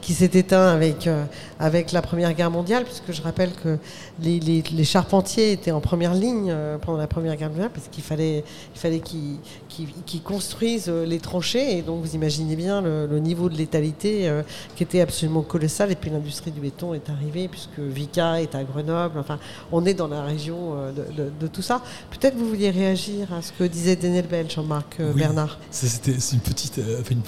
qui, 0.00 0.12
s'est 0.12 0.30
éteint 0.34 0.68
avec, 0.68 1.06
euh, 1.06 1.24
avec 1.58 1.92
la 1.92 2.02
Première 2.02 2.34
Guerre 2.34 2.50
mondiale, 2.50 2.84
puisque 2.84 3.12
je 3.12 3.22
rappelle 3.22 3.52
que 3.52 3.78
les, 4.20 4.40
les, 4.40 4.84
charpentiers 4.84 5.52
étaient 5.52 5.70
en 5.70 5.80
première 5.80 6.14
ligne 6.14 6.50
euh, 6.50 6.78
pendant 6.78 6.98
la 6.98 7.06
Première 7.06 7.36
Guerre 7.36 7.50
mondiale, 7.50 7.70
parce 7.72 7.88
qu'il 7.88 8.02
fallait 8.02 8.44
qu'il 8.72 8.80
fallait 8.80 9.00
qu'ils 9.00 10.22
construisent 10.22 10.88
euh, 10.88 11.06
les 11.06 11.18
tranchées, 11.18 11.78
et 11.78 11.82
donc 11.82 12.02
vous 12.02 12.14
imaginez 12.14 12.56
bien 12.56 12.80
le, 12.80 13.18
niveau 13.18 13.48
de 13.48 13.56
létalité 13.56 14.30
qui 14.76 14.82
était 14.84 15.00
absolument 15.00 15.42
colossal, 15.42 15.90
et 15.90 15.96
puis 15.96 16.10
l'industrie 16.10 16.50
du 16.50 16.60
béton 16.60 16.94
est 16.94 17.10
arrivée, 17.10 17.48
puisque 17.48 17.78
Vica 17.78 18.40
est 18.40 18.54
à 18.54 18.62
Grenoble, 18.62 19.18
enfin 19.18 19.38
on 19.72 19.84
est 19.84 19.94
dans 19.94 20.06
la 20.06 20.22
région 20.22 20.74
de, 20.94 21.22
de, 21.22 21.30
de 21.38 21.46
tout 21.46 21.62
ça. 21.62 21.82
Peut-être 22.10 22.36
vous 22.36 22.48
vouliez 22.48 22.70
réagir 22.70 23.32
à 23.32 23.42
ce 23.42 23.52
que 23.52 23.64
disait 23.64 23.96
Daniel 23.96 24.26
Bell, 24.26 24.48
Jean-Marc. 24.48 24.97
Bernard. 24.98 25.58
C'était 25.70 26.12
une 26.12 26.40
petite, 26.40 26.78
euh, 26.78 27.02
une, 27.10 27.22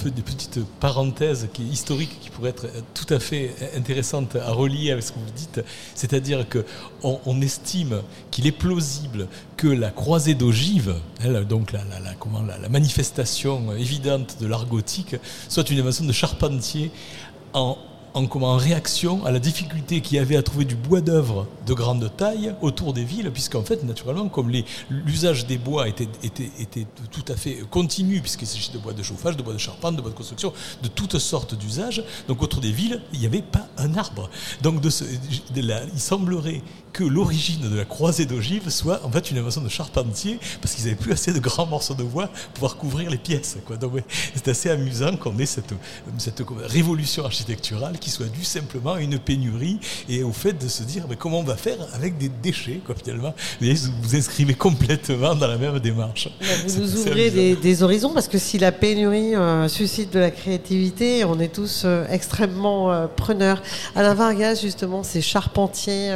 qui 1.53 1.61
est 1.63 1.65
historique, 1.65 2.19
qui 2.21 2.29
pourrait 2.29 2.49
être 2.49 2.67
tout 2.93 3.11
à 3.13 3.19
fait 3.19 3.51
intéressante 3.75 4.35
à 4.35 4.51
relier 4.51 4.91
avec 4.91 5.03
ce 5.03 5.11
que 5.11 5.19
vous 5.19 5.31
dites. 5.35 5.61
C'est-à-dire 5.95 6.45
qu'on 6.49 7.19
on 7.25 7.41
estime 7.41 8.01
qu'il 8.29 8.47
est 8.47 8.51
plausible 8.51 9.27
que 9.57 9.67
la 9.67 9.89
croisée 9.91 10.35
d'ogive, 10.35 10.95
donc 11.47 11.71
la, 11.71 11.83
comment, 12.19 12.41
la, 12.41 12.69
manifestation 12.69 13.73
évidente 13.75 14.37
de 14.39 14.47
l'art 14.47 14.65
gothique, 14.65 15.15
soit 15.49 15.69
une 15.69 15.79
invention 15.79 16.05
de 16.05 16.11
Charpentier 16.11 16.91
en 17.53 17.77
en, 18.13 18.57
réaction 18.57 19.25
à 19.25 19.31
la 19.31 19.39
difficulté 19.39 20.01
qu'il 20.01 20.17
y 20.17 20.19
avait 20.19 20.35
à 20.35 20.43
trouver 20.43 20.65
du 20.65 20.75
bois 20.75 21.01
d'œuvre 21.01 21.47
de 21.65 21.73
grande 21.73 22.11
taille 22.15 22.53
autour 22.61 22.93
des 22.93 23.03
villes, 23.03 23.31
puisqu'en 23.31 23.63
fait, 23.63 23.83
naturellement, 23.83 24.29
comme 24.29 24.51
l'usage 24.89 25.45
des 25.45 25.57
bois 25.57 25.87
était, 25.87 26.07
tout 27.11 27.25
à 27.31 27.35
fait 27.35 27.57
continu, 27.69 28.21
puisqu'il 28.21 28.47
s'agissait 28.47 28.73
de 28.73 28.77
bois 28.77 28.93
de 28.93 29.03
chauffage, 29.03 29.37
de 29.37 29.43
bois 29.43 29.53
de 29.53 29.57
charpente, 29.57 29.95
de 29.95 30.01
bois 30.01 30.11
de 30.11 30.15
construction, 30.15 30.53
de 30.81 30.87
toutes 30.87 31.19
sortes 31.19 31.55
d'usages, 31.55 32.03
donc 32.27 32.41
autour 32.41 32.61
des 32.61 32.71
villes, 32.71 33.01
il 33.13 33.19
n'y 33.19 33.25
avait 33.25 33.41
pas 33.41 33.67
un 33.77 33.95
arbre. 33.95 34.29
Donc 34.61 34.81
de 34.81 34.89
il 35.55 35.99
semblerait 35.99 36.61
que 36.93 37.03
l'origine 37.03 37.69
de 37.69 37.75
la 37.75 37.85
croisée 37.85 38.25
d'ogive 38.25 38.69
soit 38.69 39.01
en 39.05 39.11
fait 39.11 39.31
une 39.31 39.37
invention 39.37 39.61
de 39.61 39.69
charpentier, 39.69 40.39
parce 40.61 40.75
qu'ils 40.75 40.85
n'avaient 40.85 40.95
plus 40.95 41.13
assez 41.13 41.33
de 41.33 41.39
grands 41.39 41.65
morceaux 41.65 41.93
de 41.93 42.03
bois 42.03 42.27
pour 42.27 42.53
pouvoir 42.53 42.77
couvrir 42.77 43.09
les 43.09 43.17
pièces. 43.17 43.57
Quoi. 43.65 43.77
Donc 43.77 43.93
c'est 44.35 44.47
assez 44.49 44.69
amusant 44.69 45.15
qu'on 45.17 45.37
ait 45.39 45.45
cette, 45.45 45.73
cette 46.17 46.43
révolution 46.65 47.25
architecturale 47.25 47.97
qui 47.99 48.09
soit 48.09 48.27
due 48.27 48.43
simplement 48.43 48.93
à 48.93 49.01
une 49.01 49.19
pénurie 49.19 49.79
et 50.09 50.23
au 50.23 50.31
fait 50.31 50.53
de 50.53 50.67
se 50.67 50.83
dire 50.83 51.05
mais 51.09 51.15
comment 51.15 51.39
on 51.39 51.43
va 51.43 51.57
faire 51.57 51.77
avec 51.93 52.17
des 52.17 52.29
déchets 52.29 52.81
quoi, 52.85 52.95
finalement? 52.95 53.33
Vous 53.59 53.67
vous 54.01 54.15
inscrivez 54.15 54.53
complètement 54.53 55.35
dans 55.35 55.47
la 55.47 55.57
même 55.57 55.79
démarche. 55.79 56.29
Vous 56.67 56.79
nous 56.79 56.95
ouvrez 56.97 57.29
des, 57.55 57.83
horizons 57.83 58.13
parce 58.13 58.27
que 58.27 58.37
si 58.37 58.59
la 58.59 58.71
pénurie 58.71 59.35
euh, 59.35 59.67
suscite 59.67 60.13
de 60.13 60.19
la 60.19 60.29
créativité, 60.29 61.23
on 61.25 61.39
est 61.39 61.53
tous 61.53 61.83
euh, 61.85 62.05
extrêmement 62.09 62.91
euh, 62.91 63.07
preneurs. 63.07 63.61
Alain 63.95 64.13
Vargas, 64.13 64.59
justement, 64.61 65.03
ces 65.03 65.21
charpentiers 65.21 66.11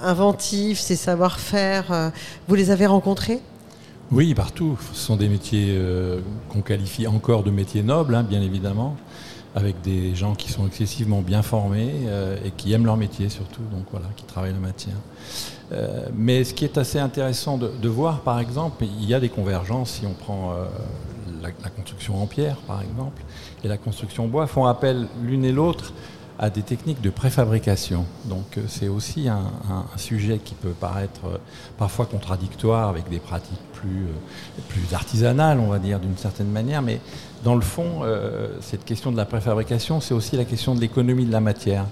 inventifs, 0.00 0.78
ces 0.78 0.96
savoir-faire, 0.96 2.12
vous 2.48 2.54
les 2.54 2.70
avez 2.70 2.86
rencontrés? 2.86 3.40
Oui, 4.10 4.34
partout. 4.34 4.78
Ce 4.92 5.00
sont 5.00 5.16
des 5.16 5.28
métiers 5.28 5.78
qu'on 6.50 6.60
qualifie 6.60 7.06
encore 7.06 7.42
de 7.42 7.50
métiers 7.50 7.82
nobles, 7.82 8.14
hein, 8.14 8.22
bien 8.22 8.42
évidemment 8.42 8.96
avec 9.54 9.82
des 9.82 10.14
gens 10.14 10.34
qui 10.34 10.50
sont 10.50 10.66
excessivement 10.66 11.20
bien 11.20 11.42
formés 11.42 11.92
et 12.42 12.50
qui 12.52 12.72
aiment 12.72 12.86
leur 12.86 12.96
métier 12.96 13.28
surtout, 13.28 13.60
donc 13.70 13.84
voilà, 13.90 14.06
qui 14.16 14.24
travaillent 14.24 14.54
la 14.54 14.58
matière. 14.58 14.96
Euh, 15.72 16.08
mais 16.14 16.44
ce 16.44 16.52
qui 16.54 16.64
est 16.64 16.76
assez 16.76 16.98
intéressant 16.98 17.56
de, 17.56 17.88
voir, 17.88 18.20
par 18.20 18.40
exemple, 18.40 18.84
il 18.84 19.08
y 19.08 19.14
a 19.14 19.20
des 19.20 19.28
convergences 19.28 19.92
si 19.92 20.06
on 20.06 20.12
prend 20.12 20.52
euh, 20.52 20.64
la, 21.42 21.70
construction 21.70 22.22
en 22.22 22.26
pierre, 22.26 22.56
par 22.66 22.82
exemple, 22.82 23.22
et 23.64 23.68
la 23.68 23.78
construction 23.78 24.24
en 24.24 24.28
bois, 24.28 24.46
font 24.46 24.66
appel 24.66 25.06
l'une 25.22 25.44
et 25.44 25.52
l'autre 25.52 25.92
à 26.42 26.50
des 26.50 26.62
techniques 26.62 27.00
de 27.00 27.08
préfabrication. 27.08 28.04
Donc 28.24 28.58
euh, 28.58 28.62
c'est 28.66 28.88
aussi 28.88 29.28
un, 29.28 29.44
sujet 29.96 30.38
qui 30.38 30.54
peut 30.54 30.74
paraître 30.78 31.40
parfois 31.78 32.04
contradictoire 32.04 32.88
avec 32.88 33.08
des 33.08 33.20
pratiques 33.20 33.60
plus, 33.72 34.08
plus 34.68 34.92
artisanales, 34.92 35.60
on 35.60 35.68
va 35.68 35.78
dire, 35.78 36.00
d'une 36.00 36.16
certaine 36.16 36.48
manière, 36.48 36.82
mais 36.82 37.00
dans 37.44 37.54
le 37.54 37.60
fond, 37.60 38.02
cette 38.60 38.84
question 38.84 39.10
de 39.10 39.16
la 39.16 39.24
préfabrication, 39.24 40.00
c'est 40.00 40.14
aussi 40.14 40.36
la 40.36 40.44
question 40.44 40.74
de 40.74 40.80
l'économie 40.80 41.26
de 41.26 41.32
la 41.32 41.40
matière. 41.40 41.86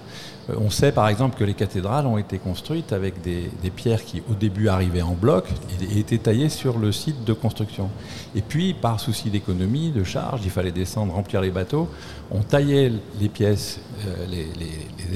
Euh, 0.49 0.55
on 0.59 0.69
sait 0.69 0.91
par 0.91 1.07
exemple 1.07 1.37
que 1.37 1.43
les 1.43 1.53
cathédrales 1.53 2.05
ont 2.05 2.17
été 2.17 2.37
construites 2.37 2.93
avec 2.93 3.21
des, 3.21 3.49
pierres 3.75 4.03
qui 4.03 4.21
au 4.29 4.33
début 4.33 4.67
arrivaient 4.67 5.01
en 5.01 5.13
bloc 5.13 5.45
et, 5.81 5.99
étaient 5.99 6.17
taillées 6.17 6.49
sur 6.49 6.77
le 6.77 6.91
site 6.91 7.23
de 7.23 7.33
construction. 7.33 7.89
Et 8.35 8.41
puis 8.41 8.73
par 8.73 8.99
souci 8.99 9.29
d'économie, 9.29 9.91
de 9.91 10.03
charge, 10.03 10.41
il 10.43 10.51
fallait 10.51 10.71
descendre, 10.71 11.13
remplir 11.13 11.41
les 11.41 11.51
bateaux, 11.51 11.89
on 12.31 12.41
taillait 12.41 12.91
les 13.19 13.29
pièces, 13.29 13.79
euh, 14.07 14.25
les, 14.27 14.47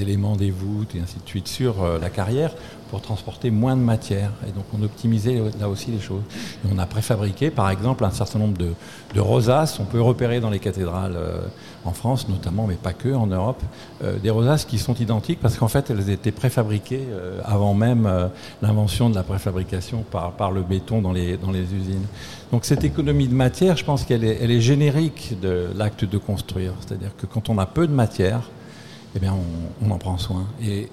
éléments 0.00 0.36
des 0.36 0.50
voûtes 0.50 0.94
et 0.94 1.00
ainsi 1.00 1.16
de 1.24 1.26
suite 1.26 1.48
sur 1.48 1.82
euh, 1.82 1.98
la 1.98 2.10
carrière 2.10 2.54
pour 2.90 3.00
transporter 3.00 3.50
moins 3.50 3.76
de 3.76 3.80
matière. 3.80 4.30
Et 4.46 4.52
donc 4.52 4.64
on 4.76 4.82
optimisait 4.82 5.40
là 5.58 5.68
aussi 5.68 5.90
les 5.90 6.00
choses. 6.00 6.22
On 6.70 6.78
a 6.78 6.86
préfabriqué 6.86 7.50
par 7.50 7.70
exemple 7.70 8.04
un 8.04 8.10
certain 8.10 8.38
nombre 8.38 8.58
de, 8.58 8.74
rosaces. 9.20 9.80
On 9.80 9.84
peut 9.84 10.00
repérer 10.00 10.40
dans 10.40 10.50
les 10.50 10.58
cathédrales 10.58 11.16
euh, 11.16 11.38
en 11.86 11.92
France 11.92 12.28
notamment, 12.28 12.66
mais 12.66 12.74
pas 12.74 12.92
que, 12.92 13.08
en 13.14 13.26
Europe, 13.26 13.62
euh, 14.04 14.18
des 14.18 14.28
rosaces 14.28 14.66
qui 14.66 14.78
sont 14.78 14.94
identiques 14.94 15.40
parce 15.40 15.56
qu'en 15.56 15.68
fait 15.68 15.88
elles 15.90 16.10
étaient 16.10 16.32
préfabriquées 16.32 17.04
euh, 17.10 17.40
avant 17.44 17.72
même 17.72 18.30
l'invention 18.60 19.08
de 19.08 19.14
la 19.14 19.22
préfabrication 19.22 20.04
par, 20.10 20.50
le 20.50 20.62
béton 20.62 21.00
dans 21.00 21.12
les, 21.12 21.38
usines. 21.74 22.06
Donc 22.52 22.64
cette 22.64 22.84
économie 22.84 23.28
de 23.28 23.34
matière, 23.34 23.76
je 23.76 23.84
pense 23.84 24.04
qu'elle 24.04 24.24
est, 24.24 24.60
générique 24.60 25.34
de 25.40 25.68
l'acte 25.76 26.04
de 26.04 26.18
construire. 26.18 26.72
C'est-à-dire 26.80 27.10
que 27.16 27.26
quand 27.26 27.48
on 27.48 27.58
a 27.58 27.66
peu 27.66 27.86
de 27.86 27.92
matière, 27.92 28.42
eh 29.16 29.18
bien, 29.18 29.34
on, 29.82 29.90
en 29.90 29.98
prend 29.98 30.18
soin. 30.18 30.46
Et 30.62 30.88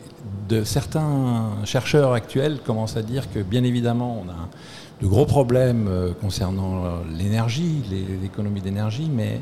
de 0.48 0.64
certains 0.64 1.52
chercheurs 1.66 2.14
actuels 2.14 2.60
commencent 2.66 2.98
à 2.98 3.02
dire 3.02 3.32
que, 3.32 3.40
bien 3.40 3.64
évidemment, 3.64 4.24
on 4.26 4.30
a 4.30 4.50
de 5.02 5.08
gros 5.08 5.26
problèmes 5.26 5.88
euh, 5.88 6.12
concernant 6.20 6.84
l'énergie, 7.18 7.82
l'économie 8.22 8.62
d'énergie, 8.62 9.10
mais 9.14 9.42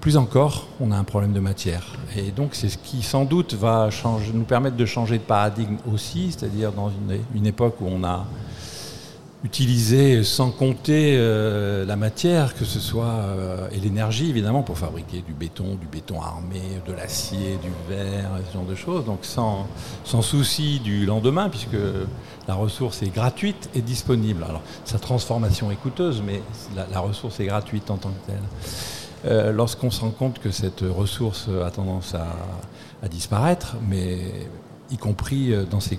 plus 0.00 0.16
encore, 0.16 0.66
on 0.80 0.92
a 0.92 0.96
un 0.96 1.04
problème 1.04 1.32
de 1.32 1.40
matière. 1.40 1.94
Et 2.16 2.30
donc, 2.30 2.54
c'est 2.54 2.70
ce 2.70 2.78
qui, 2.78 3.02
sans 3.02 3.24
doute, 3.24 3.54
va 3.54 3.90
nous 4.32 4.44
permettre 4.44 4.76
de 4.76 4.86
changer 4.86 5.18
de 5.18 5.22
paradigme 5.22 5.76
aussi, 5.92 6.32
c'est-à-dire 6.32 6.72
dans 6.72 6.90
une 7.34 7.46
époque 7.46 7.76
où 7.80 7.86
on 7.86 8.02
a 8.02 8.24
utiliser 9.42 10.22
sans 10.22 10.50
compter 10.50 11.16
euh, 11.16 11.86
la 11.86 11.96
matière, 11.96 12.54
que 12.54 12.64
ce 12.64 12.78
soit, 12.78 13.06
euh, 13.06 13.68
et 13.72 13.80
l'énergie 13.80 14.28
évidemment, 14.28 14.62
pour 14.62 14.76
fabriquer 14.76 15.22
du 15.26 15.32
béton, 15.32 15.76
du 15.80 15.86
béton 15.86 16.20
armé, 16.20 16.60
de 16.86 16.92
l'acier, 16.92 17.58
du 17.62 17.70
verre, 17.88 18.30
ce 18.46 18.52
genre 18.52 18.66
de 18.66 18.74
choses, 18.74 19.04
donc 19.06 19.20
sans, 19.22 19.66
sans 20.04 20.20
souci 20.20 20.80
du 20.80 21.06
lendemain, 21.06 21.48
puisque 21.48 21.78
la 22.48 22.54
ressource 22.54 23.02
est 23.02 23.14
gratuite 23.14 23.70
et 23.74 23.80
disponible. 23.80 24.44
Alors 24.46 24.62
sa 24.84 24.98
transformation 24.98 25.70
est 25.70 25.76
coûteuse, 25.76 26.22
mais 26.24 26.42
la, 26.76 27.00
ressource 27.00 27.40
est 27.40 27.46
gratuite 27.46 27.90
en 27.90 27.96
tant 27.96 28.10
que 28.10 28.26
telle. 28.26 28.42
Euh, 29.26 29.52
lorsqu'on 29.52 29.90
se 29.90 30.00
rend 30.00 30.10
compte 30.10 30.38
que 30.38 30.50
cette 30.50 30.80
ressource 30.82 31.48
a 31.64 31.70
tendance 31.70 32.14
à, 32.14 32.26
à 33.02 33.08
disparaître, 33.08 33.76
mais 33.88 34.18
y 34.90 34.96
compris 34.96 35.52
euh, 35.52 35.64
dans 35.64 35.80
ses 35.80 35.98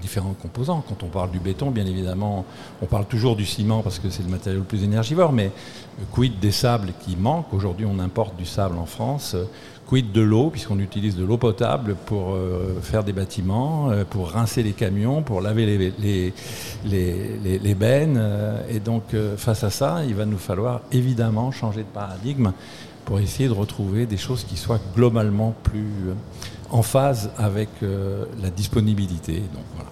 différents 0.00 0.34
composants. 0.40 0.84
Quand 0.88 1.02
on 1.02 1.08
parle 1.08 1.30
du 1.30 1.38
béton, 1.38 1.70
bien 1.70 1.86
évidemment, 1.86 2.44
on 2.82 2.86
parle 2.86 3.06
toujours 3.06 3.36
du 3.36 3.46
ciment 3.46 3.82
parce 3.82 3.98
que 3.98 4.10
c'est 4.10 4.22
le 4.22 4.28
matériau 4.28 4.60
le 4.60 4.64
plus 4.64 4.84
énergivore, 4.84 5.32
mais 5.32 5.46
euh, 5.46 6.04
quid 6.12 6.38
des 6.40 6.52
sables 6.52 6.92
qui 7.04 7.16
manquent? 7.16 7.52
Aujourd'hui, 7.52 7.86
on 7.88 7.98
importe 7.98 8.36
du 8.36 8.46
sable 8.46 8.76
en 8.78 8.86
France. 8.86 9.36
Quid 9.86 10.12
de 10.12 10.20
l'eau, 10.20 10.50
puisqu'on 10.50 10.78
utilise 10.80 11.16
de 11.16 11.24
l'eau 11.24 11.38
potable 11.38 11.96
pour 12.06 12.34
euh, 12.34 12.78
faire 12.82 13.04
des 13.04 13.14
bâtiments, 13.14 13.90
pour 14.10 14.30
rincer 14.30 14.62
les 14.62 14.72
camions, 14.72 15.22
pour 15.22 15.40
laver 15.40 15.64
les, 15.64 16.32
les, 16.84 17.58
les, 17.58 17.74
bennes. 17.74 18.22
et 18.68 18.80
donc, 18.80 19.16
face 19.38 19.64
à 19.64 19.70
ça, 19.70 20.02
il 20.06 20.14
va 20.14 20.26
nous 20.26 20.36
falloir 20.36 20.82
évidemment 20.92 21.50
changer 21.52 21.80
de 21.80 21.88
paradigme 21.88 22.52
pour 23.06 23.18
essayer 23.18 23.48
de 23.48 23.54
retrouver 23.54 24.04
des 24.04 24.18
choses 24.18 24.44
qui 24.44 24.58
soient 24.58 24.80
globalement 24.94 25.54
plus 25.62 26.12
en 26.70 26.82
phase 26.82 27.30
avec 27.36 27.68
euh, 27.82 28.24
la 28.42 28.50
disponibilité. 28.50 29.34
Donc, 29.54 29.64
voilà. 29.74 29.90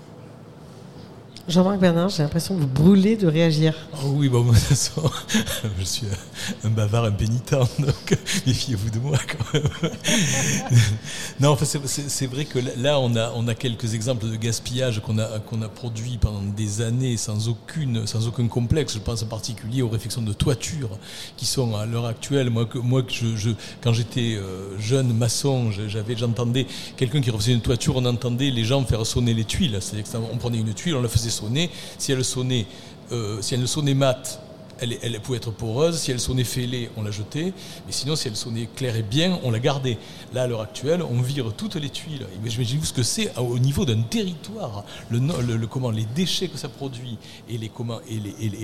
Jean-Marc 1.49 1.79
Bernard, 1.79 2.09
j'ai 2.09 2.25
l'impression 2.25 2.57
que 2.57 2.61
vous 2.63 2.67
brûlez 2.67 3.17
de 3.17 3.29
réagir. 3.29 3.73
Oh 4.03 4.09
oui, 4.15 4.29
bon, 4.29 4.45
je 5.79 5.85
suis 5.85 6.07
un 6.65 6.71
bavard 6.71 7.05
impénitent, 7.05 7.55
donc 7.79 8.19
méfiez-vous 8.49 8.91
de 8.91 8.99
moi 8.99 9.17
quand 9.17 9.55
même. 9.55 9.63
non, 11.41 11.57
c'est 11.61 12.27
vrai 12.27 12.47
que 12.47 12.59
là, 12.77 12.99
on 12.99 13.47
a, 13.47 13.55
quelques 13.55 13.95
exemples 13.95 14.29
de 14.29 14.35
gaspillage 14.35 15.01
qu'on 15.01 15.19
a, 15.19 15.39
qu'on 15.39 15.63
a 15.63 15.69
produit 15.69 16.19
pendant 16.19 16.43
des 16.43 16.81
années 16.81 17.17
sans, 17.17 17.49
aucune, 17.49 18.09
sans 18.09 18.27
aucun 18.27 18.49
complexe. 18.49 18.95
Je 18.95 18.99
pense 18.99 19.23
en 19.23 19.27
particulier 19.27 19.83
aux 19.83 19.89
réflexions 19.89 20.23
de 20.23 20.33
toiture 20.33 20.91
qui 21.37 21.47
sont 21.47 21.77
à 21.77 21.87
l'heure 21.87 22.07
actuelle. 22.07 22.51
Moi, 22.51 22.67
que, 22.67 22.79
moi 22.79 23.03
je, 23.09 23.51
quand 23.83 23.93
j'étais 23.93 24.35
euh, 24.35 24.77
jeune 24.81 25.17
maçon, 25.17 25.71
j'avais, 25.71 26.17
j'entendais 26.17 26.67
quelqu'un 26.97 27.21
qui 27.21 27.31
refaisait 27.31 27.53
une 27.53 27.61
toiture, 27.61 27.95
on 27.95 28.05
entendait 28.05 28.51
les 28.51 28.65
gens 28.65 28.85
faire 28.85 29.07
sonner 29.07 29.33
les 29.33 29.45
tuiles. 29.45 29.79
C'est-à-dire 29.81 30.11
qu'on 30.11 30.39
prenait 30.39 30.59
une 30.59 30.75
tuile, 30.75 30.97
on 30.97 31.03
la 31.03 31.09
faisait 31.09 31.36
Si 31.99 32.13
elle 32.13 32.25
sonnait, 32.25 32.67
euh, 33.13 33.41
si 33.43 33.55
elle 33.55 33.67
sonnait 33.69 33.95
mat, 33.95 34.41
elle, 34.81 35.21
pouvait 35.21 35.39
être 35.39 35.51
poreuse. 35.51 35.99
Si 35.99 36.11
elle 36.11 36.21
sonnait 36.21 36.45
fêlée, 36.45 36.91
on 36.97 37.03
la 37.03 37.11
jetait. 37.11 37.53
Mais 37.87 37.93
sinon, 37.93 38.17
si 38.17 38.29
elle 38.29 38.37
sonnait 38.37 38.69
claire 38.75 38.97
et 38.97 39.03
bien, 39.03 39.39
on 39.43 39.51
la 39.51 39.59
gardait. 39.59 39.99
Là, 40.35 40.43
à 40.43 40.47
l'heure 40.47 40.61
actuelle, 40.61 41.03
on 41.03 41.21
vire 41.21 41.53
toutes 41.57 41.77
les 41.77 41.89
tuiles. 41.89 42.27
Imaginez-vous 42.43 42.85
ce 42.85 42.93
que 42.93 43.03
c'est 43.03 43.37
au 43.39 43.59
niveau 43.59 43.85
d'un 43.85 44.03
territoire. 44.03 44.85
Le, 45.11 45.67
comment, 45.67 45.91
les 45.91 46.07
déchets 46.15 46.49
que 46.49 46.59
ça 46.59 46.69
produit 46.69 47.19
et 47.49 47.59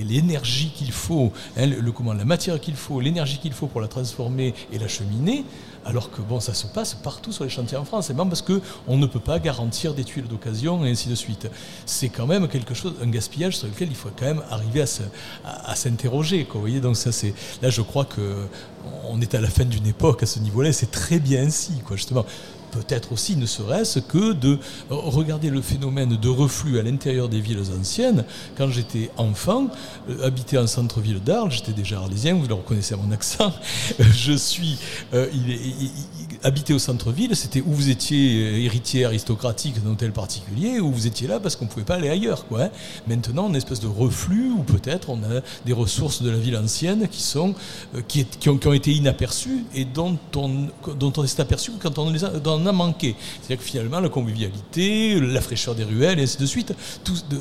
l'énergie 0.04 0.72
qu'il 0.74 0.92
faut, 0.92 1.32
hein, 1.56 1.66
le, 1.66 1.92
comment, 1.92 2.12
la 2.12 2.24
matière 2.24 2.60
qu'il 2.60 2.74
faut, 2.74 3.00
l'énergie 3.00 3.38
qu'il 3.38 3.52
faut 3.52 3.66
pour 3.66 3.80
la 3.80 3.88
transformer 3.88 4.54
et 4.72 4.78
la 4.78 4.88
cheminer 4.88 5.44
alors 5.84 6.10
que 6.10 6.20
bon, 6.22 6.40
ça 6.40 6.54
se 6.54 6.66
passe 6.66 6.94
partout 6.94 7.32
sur 7.32 7.44
les 7.44 7.50
chantiers 7.50 7.76
en 7.76 7.84
France, 7.84 8.06
c'est 8.06 8.14
même 8.14 8.28
parce 8.28 8.42
qu'on 8.42 8.96
ne 8.96 9.06
peut 9.06 9.20
pas 9.20 9.38
garantir 9.38 9.94
des 9.94 10.04
tuiles 10.04 10.28
d'occasion 10.28 10.84
et 10.84 10.90
ainsi 10.90 11.08
de 11.08 11.14
suite. 11.14 11.48
C'est 11.86 12.08
quand 12.08 12.26
même 12.26 12.48
quelque 12.48 12.74
chose, 12.74 12.94
un 13.02 13.08
gaspillage 13.08 13.56
sur 13.56 13.68
lequel 13.68 13.88
il 13.88 13.96
faut 13.96 14.10
quand 14.16 14.26
même 14.26 14.42
arriver 14.50 14.84
à, 15.44 15.74
s'interroger. 15.74 16.46
Donc 16.80 16.96
ça 16.96 17.12
c'est 17.12 17.34
là, 17.62 17.70
je 17.70 17.82
crois 17.82 18.04
que 18.04 18.46
on 19.08 19.20
est 19.20 19.34
à 19.34 19.40
la 19.40 19.48
fin 19.48 19.64
d'une 19.64 19.86
époque 19.86 20.22
à 20.22 20.26
ce 20.26 20.38
niveau-là. 20.38 20.72
C'est 20.72 20.90
très 20.90 21.18
bien 21.18 21.44
ainsi, 21.44 21.72
quoi, 21.84 21.96
justement 21.96 22.24
peut-être 22.72 23.12
aussi 23.12 23.36
ne 23.36 23.46
serait-ce 23.46 24.00
que 24.00 24.32
de 24.32 24.58
regarder 24.90 25.50
le 25.50 25.62
phénomène 25.62 26.16
de 26.16 26.28
reflux 26.28 26.78
à 26.80 26.82
l'intérieur 26.82 27.28
des 27.28 27.40
villes 27.40 27.62
anciennes. 27.78 28.24
Quand 28.56 28.68
j'étais 28.68 29.10
enfant, 29.16 29.68
euh, 30.08 30.26
habité 30.26 30.58
en 30.58 30.66
centre-ville 30.66 31.20
d'Arles, 31.20 31.52
j'étais 31.52 31.72
déjà 31.72 31.98
arlésien, 31.98 32.34
vous 32.34 32.48
le 32.48 32.54
reconnaissez 32.54 32.94
à 32.94 32.96
mon 32.96 33.12
accent, 33.12 33.52
je 33.98 34.32
suis 34.32 34.78
euh, 35.14 35.28
habité 36.42 36.74
au 36.74 36.78
centre-ville, 36.78 37.34
c'était 37.36 37.60
où 37.60 37.72
vous 37.72 37.90
étiez 37.90 38.42
euh, 38.42 38.64
héritier 38.64 39.04
aristocratique 39.04 39.82
d'un 39.82 39.90
hôtel 39.90 40.12
particulier, 40.12 40.80
ou 40.80 40.90
vous 40.90 41.06
étiez 41.06 41.28
là 41.28 41.40
parce 41.40 41.56
qu'on 41.56 41.66
ne 41.66 41.70
pouvait 41.70 41.84
pas 41.84 41.96
aller 41.96 42.08
ailleurs. 42.08 42.44
Hein. 42.56 42.70
Maintenant, 43.06 43.48
une 43.48 43.56
espèce 43.56 43.80
de 43.80 43.86
reflux, 43.86 44.50
ou 44.50 44.62
peut-être 44.62 45.10
on 45.10 45.18
a 45.22 45.40
des 45.64 45.72
ressources 45.72 46.22
de 46.22 46.30
la 46.30 46.38
ville 46.38 46.56
ancienne 46.56 47.08
qui, 47.08 47.22
sont, 47.22 47.54
qui, 48.08 48.24
qui, 48.24 48.48
ont, 48.48 48.72
été 48.72 48.92
inaperçues 48.92 49.64
et 49.74 49.84
dont 49.84 50.18
on, 50.36 50.68
dont 50.94 51.12
on 51.16 51.26
s'est 51.26 51.40
aperçu 51.40 51.72
quand 51.80 51.98
on 51.98 52.10
les 52.10 52.24
a, 52.24 52.28
a 52.28 52.72
manqué. 52.72 53.14
C'est-à-dire 53.40 53.58
que 53.58 53.70
finalement, 53.70 54.00
la 54.00 54.08
convivialité, 54.08 55.20
la 55.20 55.40
fraîcheur 55.40 55.74
des 55.74 55.84
ruelles, 55.84 56.18
et 56.18 56.22
ainsi 56.22 56.38
de 56.38 56.46
suite, 56.46 56.74
tous 57.04 57.26
de, 57.28 57.38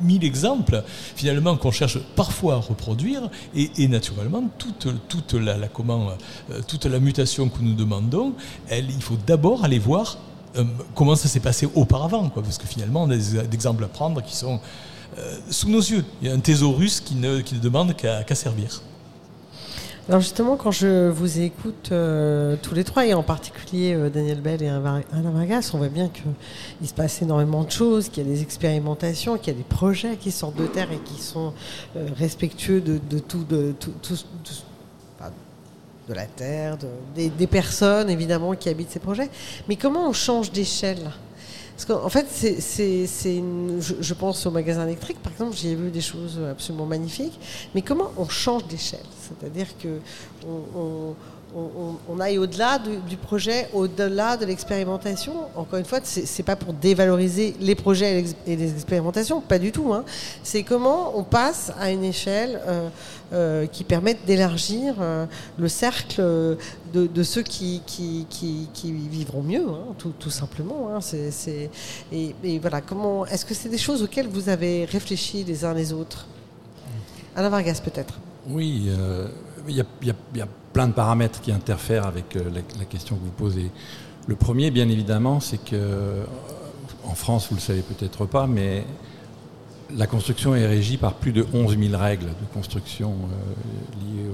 mille 0.00 0.24
exemples, 0.24 0.82
finalement, 1.16 1.56
qu'on 1.56 1.70
cherche 1.70 1.98
parfois 2.16 2.54
à 2.54 2.58
reproduire, 2.58 3.28
et, 3.54 3.88
naturellement, 3.88 4.44
toute, 4.58 4.86
euh, 4.86 6.60
toute 6.66 6.84
la 6.84 7.00
mutation 7.00 7.48
que 7.48 7.62
nous 7.62 7.74
demandons, 7.74 8.29
il 8.70 9.02
faut 9.02 9.16
d'abord 9.26 9.64
aller 9.64 9.78
voir 9.78 10.18
euh, 10.56 10.64
comment 10.94 11.14
ça 11.14 11.28
s'est 11.28 11.40
passé 11.40 11.68
auparavant, 11.74 12.28
parce 12.28 12.58
que 12.58 12.66
finalement, 12.66 13.04
on 13.04 13.10
a 13.10 13.16
des, 13.16 13.38
exemples 13.54 13.84
à 13.84 13.88
prendre 13.88 14.20
qui 14.22 14.34
sont 14.34 14.58
euh, 15.18 15.36
sous 15.48 15.68
nos 15.68 15.80
yeux. 15.80 16.04
Il 16.20 16.28
y 16.28 16.30
a 16.30 16.34
un 16.34 16.40
thésaurus 16.40 17.00
qui 17.00 17.14
ne, 17.14 17.40
qui 17.40 17.54
ne 17.54 17.60
demande 17.60 17.94
qu'à 17.94 18.34
servir. 18.34 18.82
Alors 20.08 20.20
justement, 20.20 20.56
quand 20.56 20.72
je 20.72 21.08
vous 21.08 21.38
écoute 21.38 21.90
euh, 21.92 22.56
tous 22.60 22.74
les 22.74 22.82
trois, 22.82 23.06
et 23.06 23.14
en 23.14 23.22
particulier 23.22 23.96
Daniel 24.12 24.40
Bell 24.40 24.60
et 24.60 24.68
Alain 24.68 25.02
Vargas, 25.12 25.70
on 25.72 25.78
voit 25.78 25.88
bien 25.88 26.08
qu'il 26.08 26.88
se 26.88 26.94
passe 26.94 27.22
énormément 27.22 27.62
de 27.62 27.70
choses, 27.70 28.08
qu'il 28.08 28.26
y 28.26 28.26
a 28.26 28.28
des 28.28 28.42
expérimentations, 28.42 29.38
qu'il 29.38 29.52
y 29.52 29.56
a 29.56 29.58
des 29.58 29.64
projets 29.64 30.16
qui 30.16 30.32
sortent 30.32 30.56
de 30.56 30.66
terre 30.66 30.90
et 30.90 30.98
qui 30.98 31.22
sont 31.22 31.52
respectueux 32.16 32.80
de, 32.80 32.98
tout, 33.20 33.44
de, 33.44 33.72
de 36.10 36.14
la 36.14 36.26
terre, 36.26 36.76
des, 37.14 37.46
personnes 37.46 38.10
évidemment 38.10 38.54
qui 38.54 38.68
habitent 38.68 38.90
ces 38.90 38.98
projets. 38.98 39.30
Mais 39.68 39.76
comment 39.76 40.08
on 40.08 40.12
change 40.12 40.50
d'échelle? 40.50 41.10
Parce 41.76 41.86
qu'en 41.86 42.08
fait, 42.10 42.26
c'est, 42.28 43.42
je, 44.00 44.14
pense 44.14 44.44
au 44.44 44.50
magasin 44.50 44.86
électrique, 44.86 45.18
par 45.22 45.32
exemple, 45.32 45.56
j'y 45.56 45.68
ai 45.68 45.74
vu 45.74 45.90
des 45.90 46.02
choses 46.02 46.38
absolument 46.50 46.84
magnifiques. 46.84 47.38
Mais 47.74 47.80
comment 47.80 48.10
on 48.18 48.28
change 48.28 48.66
d'échelle? 48.66 49.06
C'est-à-dire 49.22 49.68
que 49.78 50.00
aille 52.20 52.38
au-delà 52.38 52.78
du, 52.78 53.16
projet, 53.16 53.68
au-delà 53.72 54.36
de 54.36 54.44
l'expérimentation. 54.44 55.32
Encore 55.56 55.78
une 55.78 55.84
fois, 55.84 56.00
ce 56.04 56.20
n'est 56.20 56.44
pas 56.44 56.56
pour 56.56 56.72
dévaloriser 56.72 57.54
les 57.60 57.74
projets 57.74 58.24
et 58.46 58.56
les 58.56 58.72
expérimentations, 58.72 59.40
pas 59.40 59.58
du 59.58 59.72
tout. 59.72 59.92
Hein. 59.92 60.04
C'est 60.42 60.62
comment 60.62 61.18
on 61.18 61.24
passe 61.24 61.72
à 61.78 61.90
une 61.90 62.04
échelle 62.04 62.60
euh, 62.66 62.88
euh, 63.32 63.66
qui 63.66 63.84
permette 63.84 64.24
d'élargir 64.26 64.94
euh, 65.00 65.26
le 65.58 65.68
cercle 65.68 66.22
de, 66.92 67.22
ceux 67.22 67.42
qui, 67.42 67.82
qui, 67.86 68.26
vivront 68.84 69.42
mieux, 69.42 69.66
hein, 69.68 69.94
tout, 69.98 70.30
simplement. 70.30 70.90
Hein. 70.94 70.98
et, 72.12 72.58
voilà, 72.58 72.80
comment 72.80 73.26
est-ce 73.26 73.44
que 73.44 73.54
c'est 73.54 73.68
des 73.68 73.78
choses 73.78 74.02
auxquelles 74.02 74.28
vous 74.28 74.48
avez 74.48 74.84
réfléchi 74.84 75.44
les 75.44 75.64
uns 75.64 75.74
les 75.74 75.92
autres? 75.92 76.26
Alain 77.36 77.48
Vargas, 77.48 77.80
peut-être. 77.82 78.18
Oui, 78.48 78.90
il 79.70 80.06
y, 80.36 80.40
a 80.40 80.46
plein 80.72 80.88
de 80.88 80.92
paramètres 80.92 81.40
qui 81.40 81.52
interfèrent 81.52 82.06
avec 82.06 82.36
euh, 82.36 82.50
la, 82.78 82.84
question 82.84 83.16
que 83.16 83.24
vous 83.24 83.30
posez. 83.30 83.70
Le 84.26 84.36
premier, 84.36 84.70
bien 84.70 84.88
évidemment, 84.88 85.40
c'est 85.40 85.58
que 85.58 85.74
euh, 85.74 86.24
en 87.04 87.14
France, 87.14 87.48
vous 87.50 87.56
le 87.56 87.60
savez 87.60 87.82
peut-être 87.82 88.26
pas, 88.26 88.46
mais 88.46 88.84
la 89.96 90.06
construction 90.06 90.54
est 90.54 90.66
régie 90.66 90.96
par 90.96 91.14
plus 91.14 91.32
de 91.32 91.44
11 91.52 91.76
000 91.78 91.96
règles 92.00 92.26
de 92.26 92.54
construction 92.54 93.12
euh, 93.12 94.04
liées 94.04 94.28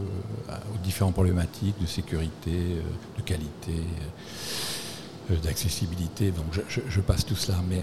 aux 0.74 0.84
différentes 0.84 1.14
problématiques 1.14 1.80
de 1.80 1.86
sécurité, 1.86 2.76
de 3.16 3.22
qualité, 3.22 3.72
d'accessibilité. 5.42 6.30
Donc 6.30 6.46
je, 6.68 7.00
passe 7.00 7.24
tout 7.24 7.36
cela. 7.36 7.58
Mais 7.70 7.82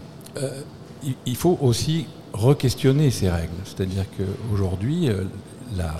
il, 1.25 1.35
faut 1.35 1.57
aussi 1.61 2.05
re-questionner 2.33 3.09
ces 3.09 3.29
règles. 3.29 3.53
C'est-à-dire 3.65 4.05
qu'aujourd'hui, 4.15 5.09
la 5.75 5.93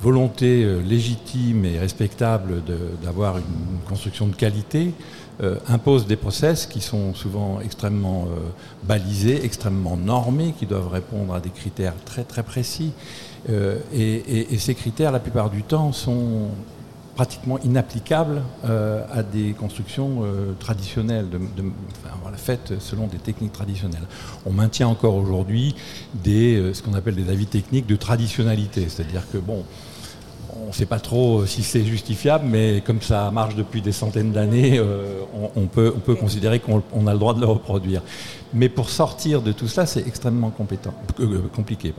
volonté 0.00 0.62
euh, 0.62 0.80
légitime 0.82 1.64
et 1.64 1.78
respectable 1.78 2.62
d'avoir 3.02 3.38
une 3.38 3.44
construction 3.88 4.26
de 4.26 4.34
qualité 4.34 4.92
euh, 5.42 5.58
impose 5.68 6.06
des 6.06 6.16
process 6.16 6.66
qui 6.66 6.80
sont 6.80 7.14
souvent 7.14 7.60
extrêmement 7.60 8.24
euh, 8.24 8.40
balisés, 8.84 9.44
extrêmement 9.44 9.96
normés, 9.96 10.54
qui 10.58 10.66
doivent 10.66 10.88
répondre 10.88 11.34
à 11.34 11.40
des 11.40 11.50
critères 11.50 11.94
très 12.04 12.24
très 12.24 12.42
précis. 12.42 12.92
et, 13.48 14.58
ces 14.58 14.74
critères, 14.74 15.12
la 15.12 15.20
plupart 15.20 15.50
du 15.50 15.62
temps, 15.62 15.92
sont 15.92 16.48
pratiquement 17.16 17.58
inapplicable 17.60 18.42
euh, 18.66 19.02
à 19.10 19.22
des 19.22 19.54
constructions 19.54 20.18
euh, 20.22 20.52
traditionnelles, 20.60 21.28
de, 21.30 21.38
faites 22.36 22.74
selon 22.78 23.06
des 23.06 23.16
techniques 23.16 23.54
traditionnelles. 23.54 24.06
On 24.44 24.52
maintient 24.52 24.86
encore 24.86 25.14
aujourd'hui 25.14 25.74
euh, 26.26 26.74
ce 26.74 26.82
qu'on 26.82 26.92
appelle 26.92 27.14
des 27.14 27.30
avis 27.30 27.46
techniques 27.46 27.86
de 27.86 27.96
traditionnalité, 27.96 28.88
c'est-à-dire 28.90 29.22
que 29.32 29.38
bon, 29.38 29.64
on 30.64 30.68
ne 30.68 30.72
sait 30.72 30.86
pas 30.86 31.00
trop 31.00 31.46
si 31.46 31.62
c'est 31.62 31.84
justifiable, 31.84 32.46
mais 32.48 32.82
comme 32.84 33.02
ça 33.02 33.30
marche 33.30 33.54
depuis 33.54 33.82
des 33.82 33.92
centaines 33.92 34.32
d'années, 34.32 34.80
on, 35.54 35.66
peut, 35.66 35.92
on 35.94 36.00
peut 36.00 36.14
considérer 36.14 36.60
qu'on 36.60 37.06
a 37.06 37.12
le 37.12 37.18
droit 37.18 37.34
de 37.34 37.40
le 37.40 37.46
reproduire. 37.46 38.02
Mais 38.54 38.68
pour 38.68 38.88
sortir 38.88 39.42
de 39.42 39.52
tout 39.52 39.68
cela, 39.68 39.86
c'est 39.86 40.06
extrêmement 40.06 40.52
euh, 41.20 41.40
compliqué. 41.54 41.92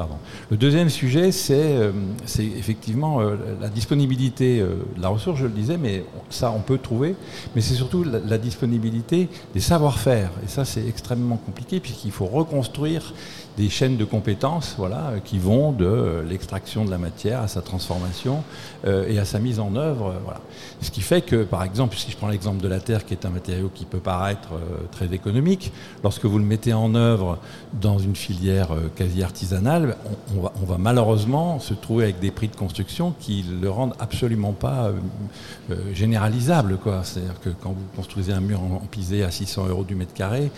Le 0.50 0.58
deuxième 0.58 0.90
sujet, 0.90 1.32
c'est 1.32 1.54
euh, 1.56 1.92
effectivement 2.40 3.22
euh, 3.22 3.36
la 3.60 3.70
disponibilité 3.70 4.60
de 4.60 5.02
la 5.02 5.10
ressource, 5.10 5.40
je 5.40 5.46
le 5.46 5.52
disais, 5.52 5.78
mais 5.78 6.04
ça, 6.30 6.52
on 6.56 6.62
peut 6.62 6.78
trouver. 6.78 7.16
Mais 7.56 7.62
c'est 7.62 7.74
surtout 7.74 8.04
la, 8.04 8.38
disponibilité 8.38 9.30
des 9.54 9.60
savoir-faire. 9.60 10.32
Et 10.46 10.48
ça, 10.48 10.66
c'est 10.66 10.88
extrêmement 10.88 11.38
compliqué, 11.38 11.80
puisqu'il 11.80 12.12
faut 12.12 12.26
reconstruire 12.26 13.14
des 13.58 13.70
chaînes 13.70 13.98
de 13.98 14.06
compétences 14.06 14.76
voilà, 14.78 15.14
qui 15.26 15.40
vont 15.40 15.72
de 15.72 16.24
l'extraction 16.30 16.86
de 16.86 16.92
la 16.92 16.98
matière 16.98 17.42
à 17.42 17.48
sa 17.48 17.62
transformation 17.62 18.44
et 18.86 19.20
à 19.20 19.26
sa 19.26 19.40
mise 19.40 19.60
en 19.60 19.76
œuvre. 19.76 20.14
Voilà. 20.24 20.42
Ce 20.82 20.92
qui 20.92 21.02
fait 21.02 21.22
que, 21.22 21.44
par 21.44 21.64
exemple, 21.64 21.96
si 21.98 22.12
je 22.12 22.18
prends 22.18 22.28
l'exemple 22.28 22.62
de 22.62 22.68
la 22.68 22.80
terre, 22.80 23.06
qui 23.06 23.14
est 23.14 23.26
un 23.26 23.30
matériau 23.30 23.70
qui 23.74 23.86
peut 23.86 24.00
paraître 24.00 24.50
très 24.92 25.14
économique, 25.14 25.72
lorsque 26.04 26.26
vous 26.26 26.38
le 26.38 26.46
mettez 26.46 26.74
en 26.74 26.94
œuvre 26.96 27.40
dans 27.74 28.00
une 28.00 28.16
filière 28.16 28.72
euh, 28.72 28.90
quasi 28.96 29.24
artisanale, 29.24 29.98
on, 30.36 30.66
va, 30.66 30.78
malheureusement 30.78 31.60
se 31.60 31.74
trouver 31.74 32.06
avec 32.06 32.20
des 32.20 32.32
prix 32.32 32.48
de 32.48 32.56
construction 32.56 33.14
qui 33.20 33.46
le 33.62 33.70
rendent 33.70 33.96
absolument 34.00 34.54
pas 34.54 34.86
euh, 34.86 34.94
euh, 35.72 35.94
généralisable. 35.94 36.78
C'est-à-dire 37.04 37.40
que 37.42 37.50
quand 37.50 37.72
vous 37.72 37.86
construisez 37.96 38.34
un 38.34 38.42
mur 38.42 38.62
en, 38.62 38.80
pisé 38.90 39.24
à 39.24 39.32
600 39.32 39.68
euros 39.68 39.84
du 39.84 39.96
mètre 39.96 40.14
carré, 40.14 40.52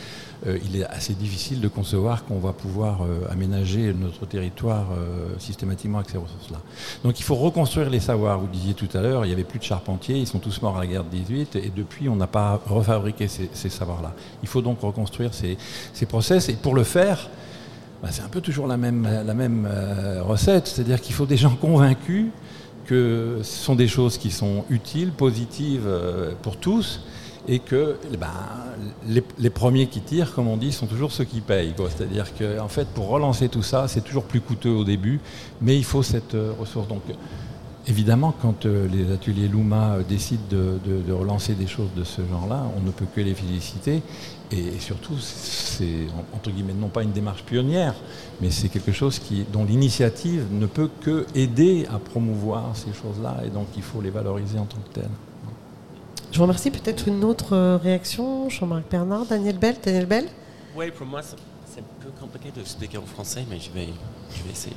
il 0.46 0.78
est 0.78 0.86
assez 0.86 1.14
difficile 1.14 1.60
de 1.60 1.68
concevoir 1.68 2.24
qu'on 2.24 2.40
va 2.40 2.54
pouvoir 2.54 2.89
aménager 3.30 3.94
notre 3.94 4.26
territoire 4.26 4.88
systématiquement 5.38 6.00
avec 6.00 6.10
ces 6.10 6.18
ressources-là. 6.18 6.60
Donc 7.04 7.20
il 7.20 7.24
faut 7.24 7.36
reconstruire 7.36 7.90
les 7.90 8.00
savoirs. 8.00 8.40
Vous 8.40 8.48
disiez 8.48 8.74
tout 8.74 8.90
à 8.94 9.02
l'heure, 9.02 9.26
il 9.26 9.28
n'y 9.30 9.34
avait 9.34 9.44
plus 9.44 9.60
de 9.60 9.64
charpentiers, 9.64 10.18
ils 10.18 10.28
sont 10.28 10.40
tous 10.40 10.62
morts 10.62 10.78
à 10.78 10.82
la 10.82 10.88
guerre 10.88 11.04
de 11.04 11.10
18, 11.10 11.56
et 11.56 11.72
depuis 11.76 12.10
on 12.10 12.16
n'a 12.16 12.28
pas 12.28 12.62
refabriqué 12.68 13.28
ces, 13.28 13.70
savoirs-là. 13.70 14.14
Il 14.44 14.50
faut 14.50 14.62
donc 14.62 14.82
reconstruire 14.82 15.34
ces, 15.34 15.58
ces 15.94 16.06
process. 16.06 16.50
Et 16.50 16.54
pour 16.54 16.76
le 16.76 16.84
faire, 16.84 17.30
bah, 18.02 18.10
c'est 18.12 18.22
un 18.22 18.30
peu 18.30 18.40
toujours 18.40 18.68
la 18.68 18.78
même, 18.78 19.06
euh, 19.70 20.24
recette, 20.24 20.68
c'est-à-dire 20.68 21.02
qu'il 21.02 21.14
faut 21.14 21.26
des 21.26 21.38
gens 21.38 21.56
convaincus 21.56 22.28
que 22.86 23.40
ce 23.44 23.64
sont 23.66 23.76
des 23.76 23.88
choses 23.88 24.18
qui 24.18 24.32
sont 24.32 24.64
utiles, 24.70 25.12
positives 25.12 25.86
euh, 25.86 26.32
pour 26.42 26.58
tous, 26.58 27.02
et 27.50 27.60
que 27.60 27.98
eh 28.14 28.18
ben, 28.18 28.30
les, 29.08 29.50
premiers 29.50 29.88
qui 29.88 30.02
tirent, 30.02 30.34
comme 30.34 30.48
on 30.48 30.56
dit, 30.56 30.72
sont 30.72 30.86
toujours 30.86 31.12
ceux 31.12 31.24
qui 31.26 31.42
payent. 31.42 31.74
C'est-à-dire 31.78 32.28
qu'en 32.38 32.68
fait, 32.68 32.88
pour 32.90 33.10
relancer 33.10 33.50
tout 33.50 33.64
ça, 33.64 33.88
c'est 33.88 34.02
toujours 34.02 34.24
plus 34.24 34.40
coûteux 34.40 34.70
au 34.70 34.84
début, 34.84 35.20
mais 35.60 35.76
il 35.76 35.84
faut 35.84 36.04
cette 36.04 36.36
euh, 36.36 36.54
ressource. 36.60 36.88
Donc, 36.88 37.02
Évidemment, 37.88 38.36
quand 38.40 38.68
euh, 38.68 38.88
les 38.88 39.12
ateliers 39.12 39.48
Luma 39.48 39.96
euh, 39.96 40.04
décident 40.08 40.44
de, 40.52 41.12
relancer 41.12 41.56
des 41.56 41.66
choses 41.66 41.90
de 41.96 42.04
ce 42.04 42.22
genre-là, 42.22 42.64
on 42.78 42.82
ne 42.82 42.92
peut 42.92 43.08
que 43.16 43.20
les 43.20 43.34
féliciter. 43.34 44.04
Et, 44.52 44.80
surtout, 44.80 45.18
c'est 45.18 46.06
entre 46.34 46.52
guillemets 46.52 46.74
non 46.74 46.90
pas 46.90 47.02
une 47.02 47.14
démarche 47.14 47.44
pionnière, 47.44 47.96
mais 48.42 48.52
c'est 48.52 48.70
quelque 48.70 48.92
chose 48.92 49.20
dont 49.52 49.64
l'initiative 49.64 50.46
ne 50.52 50.68
peut 50.68 50.90
que 51.02 51.26
aider 51.34 51.88
à 51.92 51.98
promouvoir 51.98 52.76
ces 52.76 52.94
choses-là, 52.94 53.38
et 53.46 53.50
donc 53.50 53.68
il 53.76 53.84
faut 53.84 54.02
les 54.02 54.12
valoriser 54.12 54.60
en 54.60 54.66
tant 54.66 54.78
que 54.78 55.00
telles. 55.00 55.29
Je 56.32 56.38
vous 56.38 56.44
remercie. 56.44 56.72
Peut-être 56.72 57.08
une 57.08 57.24
autre 57.24 57.56
euh, 57.56 57.78
réaction, 57.78 58.50
Jean-Marc 58.50 58.84
Bernard, 58.90 59.26
Daniel 59.26 59.58
Bell. 59.58 59.76
Daniel 59.84 60.06
Bell 60.06 60.26
Oui, 60.76 60.92
pour 60.92 61.06
moi, 61.06 61.22
c'est 61.22 61.80
un 61.80 62.04
peu 62.04 62.10
compliqué 62.20 62.52
de 62.56 62.62
expliquer 62.62 62.98
en 62.98 63.06
français, 63.06 63.46
mais 63.50 63.60
je 63.60 63.72
vais, 63.72 63.90
je 64.36 64.44
vais 64.44 64.52
essayer. 64.52 64.76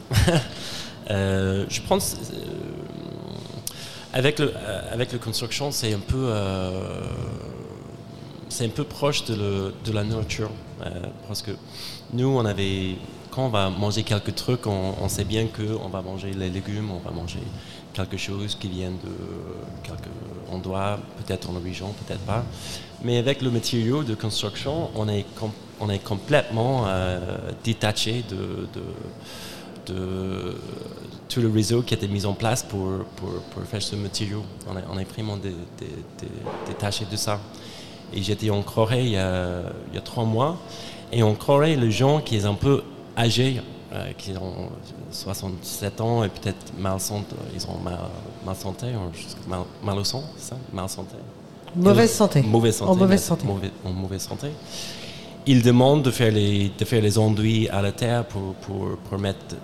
je 1.69 1.81
pense 1.87 2.17
avec 4.13 4.39
le, 4.39 4.53
euh, 4.55 4.93
avec 4.93 5.13
le 5.13 5.19
construction, 5.19 5.71
c'est 5.71 5.95
un 5.95 5.99
peu, 5.99 6.27
euh, 6.29 7.01
c'est 8.49 8.67
un 8.67 8.71
peu 8.71 8.85
proche 8.85 9.25
de, 9.25 9.73
de 9.85 9.93
la 9.93 10.05
nourriture. 10.05 10.51
Euh, 10.85 10.91
parce 11.27 11.43
que 11.43 11.53
nous, 12.13 12.29
on 12.29 12.45
avait, 12.45 12.97
quand 13.31 13.47
on 13.47 13.49
va 13.49 13.71
manger 13.71 14.03
quelques 14.03 14.35
trucs, 14.35 14.67
on, 14.67 15.09
sait 15.09 15.25
bien 15.25 15.47
qu'on 15.47 15.89
va 15.89 16.03
manger 16.03 16.33
les 16.33 16.51
légumes, 16.51 16.91
on 16.91 16.99
va 16.99 17.11
manger 17.11 17.41
quelque 17.93 18.17
chose 18.17 18.57
qui 18.59 18.69
vient 18.69 18.91
de 18.91 19.83
quelque 19.83 20.09
endroit, 20.51 20.99
peut-être 21.19 21.51
en 21.51 21.57
origine, 21.57 21.87
peut-être 22.07 22.21
pas. 22.21 22.45
Mais 23.03 23.19
avec 23.19 23.43
le 23.43 23.51
matériau 23.51 24.03
de 24.03 24.15
construction, 24.15 24.91
on 24.95 25.09
est, 25.09 25.25
on 25.81 25.91
est 25.91 25.99
complètement 25.99 26.87
détaché 27.65 28.25
de, 28.29 28.69
de, 29.87 30.55
tout 31.29 31.41
le 31.41 31.51
réseau 31.51 31.83
qui 31.83 31.95
a 31.95 31.97
été 31.97 32.07
mis 32.07 32.25
en 32.25 32.35
place 32.35 32.63
pour, 32.63 33.05
pour, 33.17 33.65
faire 33.65 33.83
ce 33.83 33.97
matériau. 33.97 34.45
On, 34.69 34.77
a, 34.77 34.81
on 34.93 34.99
est 34.99 35.11
vraiment 35.11 35.39
détaché 36.69 37.07
de 37.11 37.17
ça. 37.17 37.41
Et 38.15 38.23
j'étais 38.23 38.51
en 38.51 38.63
Corée 38.63 39.05
il 39.05 39.13
y, 39.13 39.17
a, 39.17 39.63
il 39.89 39.95
y, 39.95 39.99
a, 39.99 40.03
trois 40.03 40.25
mois. 40.25 40.59
Et 41.11 41.23
en 41.23 41.35
Corée, 41.35 41.77
les 41.77 41.91
gens 41.91 42.21
qui 42.21 42.41
sont 42.41 42.49
un 42.49 42.55
peu 42.55 42.83
âgés, 43.17 43.61
euh, 43.93 44.13
qui 44.17 44.33
ont 44.33 44.71
67 45.13 46.01
ans 46.01 46.25
et 46.25 46.29
peut-être 46.29 46.73
mal 46.79 46.99
santé, 46.99 47.37
ils 47.55 47.67
ont 47.67 47.79
mal, 47.79 47.99
mal 48.45 48.57
santé, 48.57 48.87
mal, 49.47 49.61
mal 49.83 49.99
au 49.99 50.05
sang, 50.05 50.25
ça? 50.37 50.57
Mal 50.73 50.89
santé. 50.89 51.17
Mauvaise 51.77 52.13
santé. 52.13 52.43
Mauvaise 52.43 52.77
santé. 52.77 52.91
En 52.91 52.97
mauvaise 52.97 53.23
santé. 53.23 53.47
en 53.85 53.93
mauvaise 53.93 54.23
santé. 54.23 54.49
Ils 55.47 55.63
demandent 55.63 56.03
de 56.03 56.11
faire 56.11 56.31
les, 56.31 56.71
de 56.79 56.85
faire 56.85 57.03
les 57.03 57.19
enduits 57.19 57.69
à 57.69 57.83
la 57.83 57.93
terre 57.93 58.25
pour, 58.25 58.55
pour, 58.55 58.97
pour 59.09 59.19
mettre 59.19 59.57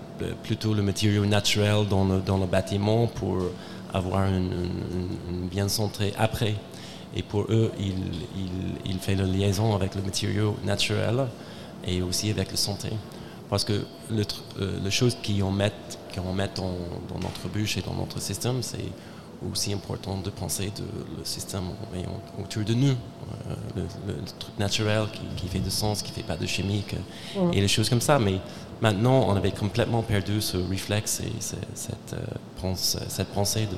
plutôt 0.43 0.75
le 0.75 0.83
matériau 0.83 1.25
naturel 1.25 1.87
dans 1.89 2.05
le, 2.05 2.21
dans 2.21 2.39
le 2.39 2.47
bâtiment 2.47 3.07
pour 3.07 3.37
avoir 3.95 4.27
une, 4.27 4.69
bien 5.51 5.69
santé 5.69 6.13
après. 6.19 6.55
Et 7.15 7.23
pour 7.23 7.43
eux, 7.49 7.71
il, 7.79 7.95
il, 8.37 8.93
il 8.93 8.99
fait 8.99 9.15
la 9.15 9.25
liaison 9.25 9.75
avec 9.75 9.95
le 9.95 10.03
matériau 10.03 10.57
naturel 10.65 11.27
et 11.87 12.03
aussi 12.03 12.31
avec 12.31 12.51
la 12.51 12.57
santé. 12.57 12.89
Parce 13.49 13.65
que 13.65 13.85
le, 14.11 14.25
euh, 14.61 14.79
la 14.83 14.91
chose 14.91 15.17
qu'on 15.25 15.51
met, 15.51 15.73
qu'on 16.15 16.33
met 16.33 16.51
dans, 16.55 16.75
dans, 17.09 17.19
notre 17.21 17.49
bûche 17.49 17.79
et 17.79 17.81
dans 17.83 17.95
notre 17.95 18.21
système, 18.21 18.63
c'est 18.63 18.93
aussi 19.49 19.73
important 19.73 20.19
de 20.19 20.31
penser 20.31 20.73
de 20.77 20.83
le 21.19 21.25
système 21.25 21.63
autour 22.43 22.65
de 22.65 22.75
nous, 22.75 22.89
euh, 22.89 23.85
le, 24.07 24.15
truc 24.39 24.59
naturel 24.59 25.07
qui, 25.13 25.23
qui, 25.37 25.49
fait 25.49 25.61
du 25.61 25.71
sens, 25.71 26.03
qui 26.03 26.11
ne 26.11 26.17
fait 26.17 26.23
pas 26.23 26.37
de 26.37 26.47
chimique 26.47 26.95
et 27.53 27.61
les 27.61 27.69
choses 27.69 27.89
comme 27.89 28.01
ça. 28.01 28.19
Mais 28.19 28.41
maintenant, 28.81 29.27
on 29.29 29.37
avait 29.37 29.53
complètement 29.53 30.03
perdu 30.03 30.41
ce 30.41 30.57
réflexe 30.57 31.21
et 31.21 31.33
cette, 31.41 32.15
euh, 32.15 32.75
cette 32.75 33.29
pensée 33.29 33.67
de 33.67 33.77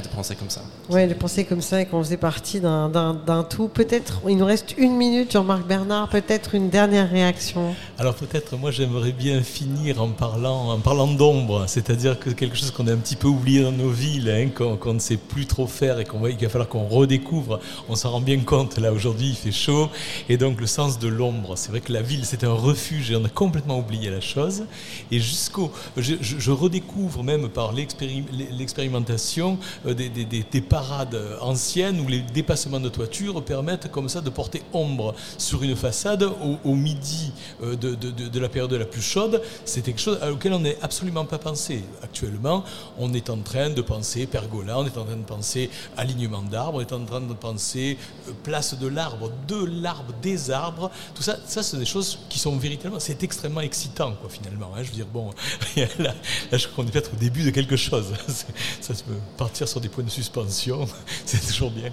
de 0.00 0.08
penser 0.08 0.34
comme 0.34 0.50
ça. 0.50 0.62
Oui, 0.90 1.06
de 1.06 1.14
penser 1.14 1.44
comme 1.44 1.60
ça 1.60 1.80
et 1.80 1.86
qu'on 1.86 2.02
faisait 2.02 2.16
partie 2.16 2.60
d'un 2.60 3.46
tout. 3.48 3.68
Peut-être, 3.68 4.20
il 4.28 4.36
nous 4.36 4.44
reste 4.44 4.74
une 4.76 4.96
minute, 4.96 5.32
Jean-Marc 5.32 5.66
Bernard, 5.66 6.08
peut-être 6.08 6.54
une 6.54 6.68
dernière 6.70 7.10
réaction. 7.10 7.74
Alors 7.98 8.14
peut-être, 8.14 8.56
moi 8.56 8.70
j'aimerais 8.70 9.12
bien 9.12 9.42
finir 9.42 10.02
en 10.02 10.08
parlant, 10.08 10.70
en 10.70 10.78
parlant 10.78 11.06
d'ombre, 11.06 11.64
c'est-à-dire 11.66 12.18
que 12.18 12.30
quelque 12.30 12.56
chose 12.56 12.70
qu'on 12.70 12.86
a 12.86 12.92
un 12.92 12.96
petit 12.96 13.16
peu 13.16 13.28
oublié 13.28 13.62
dans 13.62 13.72
nos 13.72 13.90
villes, 13.90 14.30
hein, 14.30 14.48
qu'on 14.48 14.94
ne 14.94 14.98
sait 14.98 15.16
plus 15.16 15.46
trop 15.46 15.66
faire 15.66 15.98
et 16.00 16.04
qu'il 16.04 16.18
va 16.20 16.48
falloir 16.48 16.68
qu'on 16.68 16.86
redécouvre. 16.88 17.60
On 17.88 17.94
s'en 17.94 18.10
rend 18.10 18.20
bien 18.20 18.40
compte, 18.40 18.78
là 18.78 18.92
aujourd'hui 18.92 19.28
il 19.28 19.36
fait 19.36 19.52
chaud, 19.52 19.88
et 20.28 20.36
donc 20.36 20.60
le 20.60 20.66
sens 20.66 20.98
de 20.98 21.08
l'ombre. 21.08 21.56
C'est 21.56 21.70
vrai 21.70 21.80
que 21.80 21.92
la 21.92 22.02
ville 22.02 22.24
c'est 22.24 22.44
un 22.44 22.52
refuge 22.52 23.10
et 23.10 23.16
on 23.16 23.24
a 23.24 23.28
complètement 23.28 23.78
oublié 23.78 24.10
la 24.10 24.20
chose. 24.20 24.64
Et 25.10 25.20
jusqu'au... 25.20 25.72
Je, 25.96 26.14
je 26.20 26.50
redécouvre 26.50 27.22
même 27.22 27.48
par 27.48 27.72
l'expérimentation 27.72 29.58
euh, 29.86 29.94
des, 29.94 30.60
parades 30.60 31.18
anciennes 31.40 32.00
où 32.00 32.08
les 32.08 32.20
dépassements 32.20 32.80
de 32.80 32.88
toiture 32.88 33.44
permettent 33.44 33.90
comme 33.90 34.08
ça 34.08 34.20
de 34.20 34.30
porter 34.30 34.62
ombre 34.72 35.14
sur 35.38 35.62
une 35.62 35.76
façade 35.76 36.28
au, 36.64 36.74
midi 36.74 37.32
euh, 37.62 37.76
de, 37.76 38.38
la 38.38 38.48
période 38.48 38.72
la 38.72 38.84
plus 38.84 39.02
chaude. 39.02 39.42
C'est 39.64 39.82
quelque 39.82 40.00
chose 40.00 40.18
auquel 40.30 40.52
on 40.54 40.60
n'est 40.60 40.78
absolument 40.82 41.24
pas 41.24 41.38
pensé. 41.38 41.82
Actuellement, 42.02 42.64
on 42.98 43.12
est 43.12 43.30
en 43.30 43.38
train 43.38 43.70
de 43.70 43.82
penser 43.82 44.26
pergola, 44.26 44.78
on 44.78 44.86
est 44.86 44.98
en 44.98 45.04
train 45.04 45.16
de 45.16 45.24
penser 45.24 45.70
alignement 45.96 46.42
d'arbres, 46.42 46.78
on 46.78 46.80
est 46.80 46.92
en 46.92 47.04
train 47.04 47.20
de 47.20 47.34
penser 47.34 47.98
euh, 48.28 48.32
place 48.42 48.78
de 48.78 48.86
l'arbre, 48.86 49.30
de 49.48 49.64
l'arbre, 49.64 50.12
des 50.22 50.50
arbres. 50.50 50.90
Tout 51.14 51.22
ça, 51.22 51.36
ça 51.46 51.62
c'est 51.62 51.76
des 51.76 51.84
choses 51.84 52.18
qui 52.28 52.38
sont 52.38 52.56
véritablement, 52.56 53.00
c'est 53.00 53.22
extrêmement 53.22 53.60
excitant 53.60 54.12
quoi 54.12 54.30
finalement. 54.30 54.70
Hein. 54.74 54.82
Je 54.82 54.88
veux 54.88 54.96
dire, 54.96 55.06
bon, 55.06 55.30
là, 55.98 56.14
je 56.52 56.66
crois 56.68 56.84
qu'on 56.84 56.88
est 56.88 56.92
peut-être 56.92 57.12
au 57.12 57.16
début 57.16 57.44
de 57.44 57.50
quelque 57.50 57.76
chose. 57.76 58.06
Ça 58.80 58.94
peut 58.94 59.14
partir 59.36 59.68
sur 59.68 59.73
des 59.80 59.88
points 59.88 60.04
de 60.04 60.10
suspension, 60.10 60.86
c'est 61.24 61.44
toujours 61.46 61.70
bien. 61.70 61.90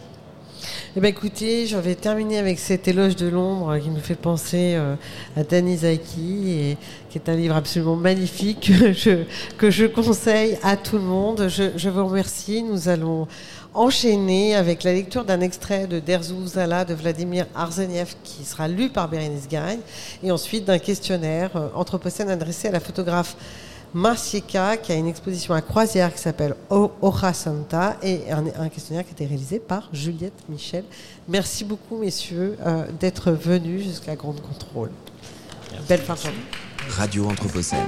Eh 0.96 1.00
bien, 1.00 1.10
écoutez, 1.10 1.68
je 1.68 1.78
vais 1.78 1.96
terminer 1.96 2.38
avec 2.38 2.60
cet 2.60 2.88
éloge 2.88 3.16
de 3.16 3.28
l'ombre 3.28 3.78
qui 3.78 3.90
nous 3.90 4.02
fait 4.02 4.16
penser 4.16 4.74
euh, 4.76 4.96
à 5.38 5.44
Tanizaki, 5.44 6.52
et 6.52 6.78
qui 7.10 7.18
est 7.18 7.30
un 7.30 7.36
livre 7.36 7.56
absolument 7.56 7.96
magnifique 7.96 8.72
que 8.78 8.92
je, 8.92 9.24
que 9.58 9.72
je 9.72 9.86
conseille 9.86 10.58
à 10.64 10.76
tout 10.76 10.98
le 10.98 11.04
monde. 11.04 11.48
Je, 11.48 11.90
vous 11.90 12.06
remercie. 12.06 12.62
Nous 12.62 12.90
allons 12.90 13.28
enchaîner 13.74 14.54
avec 14.56 14.84
la 14.84 14.92
lecture 14.92 15.24
d'un 15.24 15.40
extrait 15.40 15.88
de 15.88 16.02
Zala 16.46 16.84
de 16.84 16.94
Vladimir 16.94 17.46
Arzeniev 17.56 18.16
qui 18.24 18.44
sera 18.44 18.68
lu 18.68 18.90
par 18.90 19.08
Bérénice 19.08 19.48
Gagne, 19.48 19.80
et 20.22 20.32
ensuite 20.32 20.66
d'un 20.66 20.80
questionnaire 20.80 21.52
euh, 21.56 21.70
anthropocène 21.74 22.30
adressé 22.30 22.68
à 22.68 22.72
la 22.72 22.82
photographe 22.82 23.38
Marcieka, 23.94 24.78
qui 24.78 24.92
a 24.92 24.96
une 24.96 25.08
exposition 25.08 25.54
à 25.54 25.62
croisière 25.62 26.14
qui 26.14 26.22
s'appelle 26.22 26.56
Oja 26.70 27.34
Santa, 27.34 27.98
et 28.02 28.32
un, 28.32 28.70
questionnaire 28.70 29.04
qui 29.04 29.10
a 29.10 29.14
été 29.14 29.26
réalisé 29.26 29.60
par 29.60 29.90
Juliette 29.92 30.48
Michel. 30.48 30.86
Merci 31.28 31.66
beaucoup, 31.66 31.98
messieurs, 31.98 32.58
euh, 32.66 32.86
d'être 33.00 33.32
venus 33.32 33.84
jusqu'à 33.84 34.16
Grande 34.16 34.42
Contrôle. 34.42 34.92
Belle 35.88 36.02
fin 36.02 36.16
Radio 36.90 37.30
Anthropocène. 37.30 37.88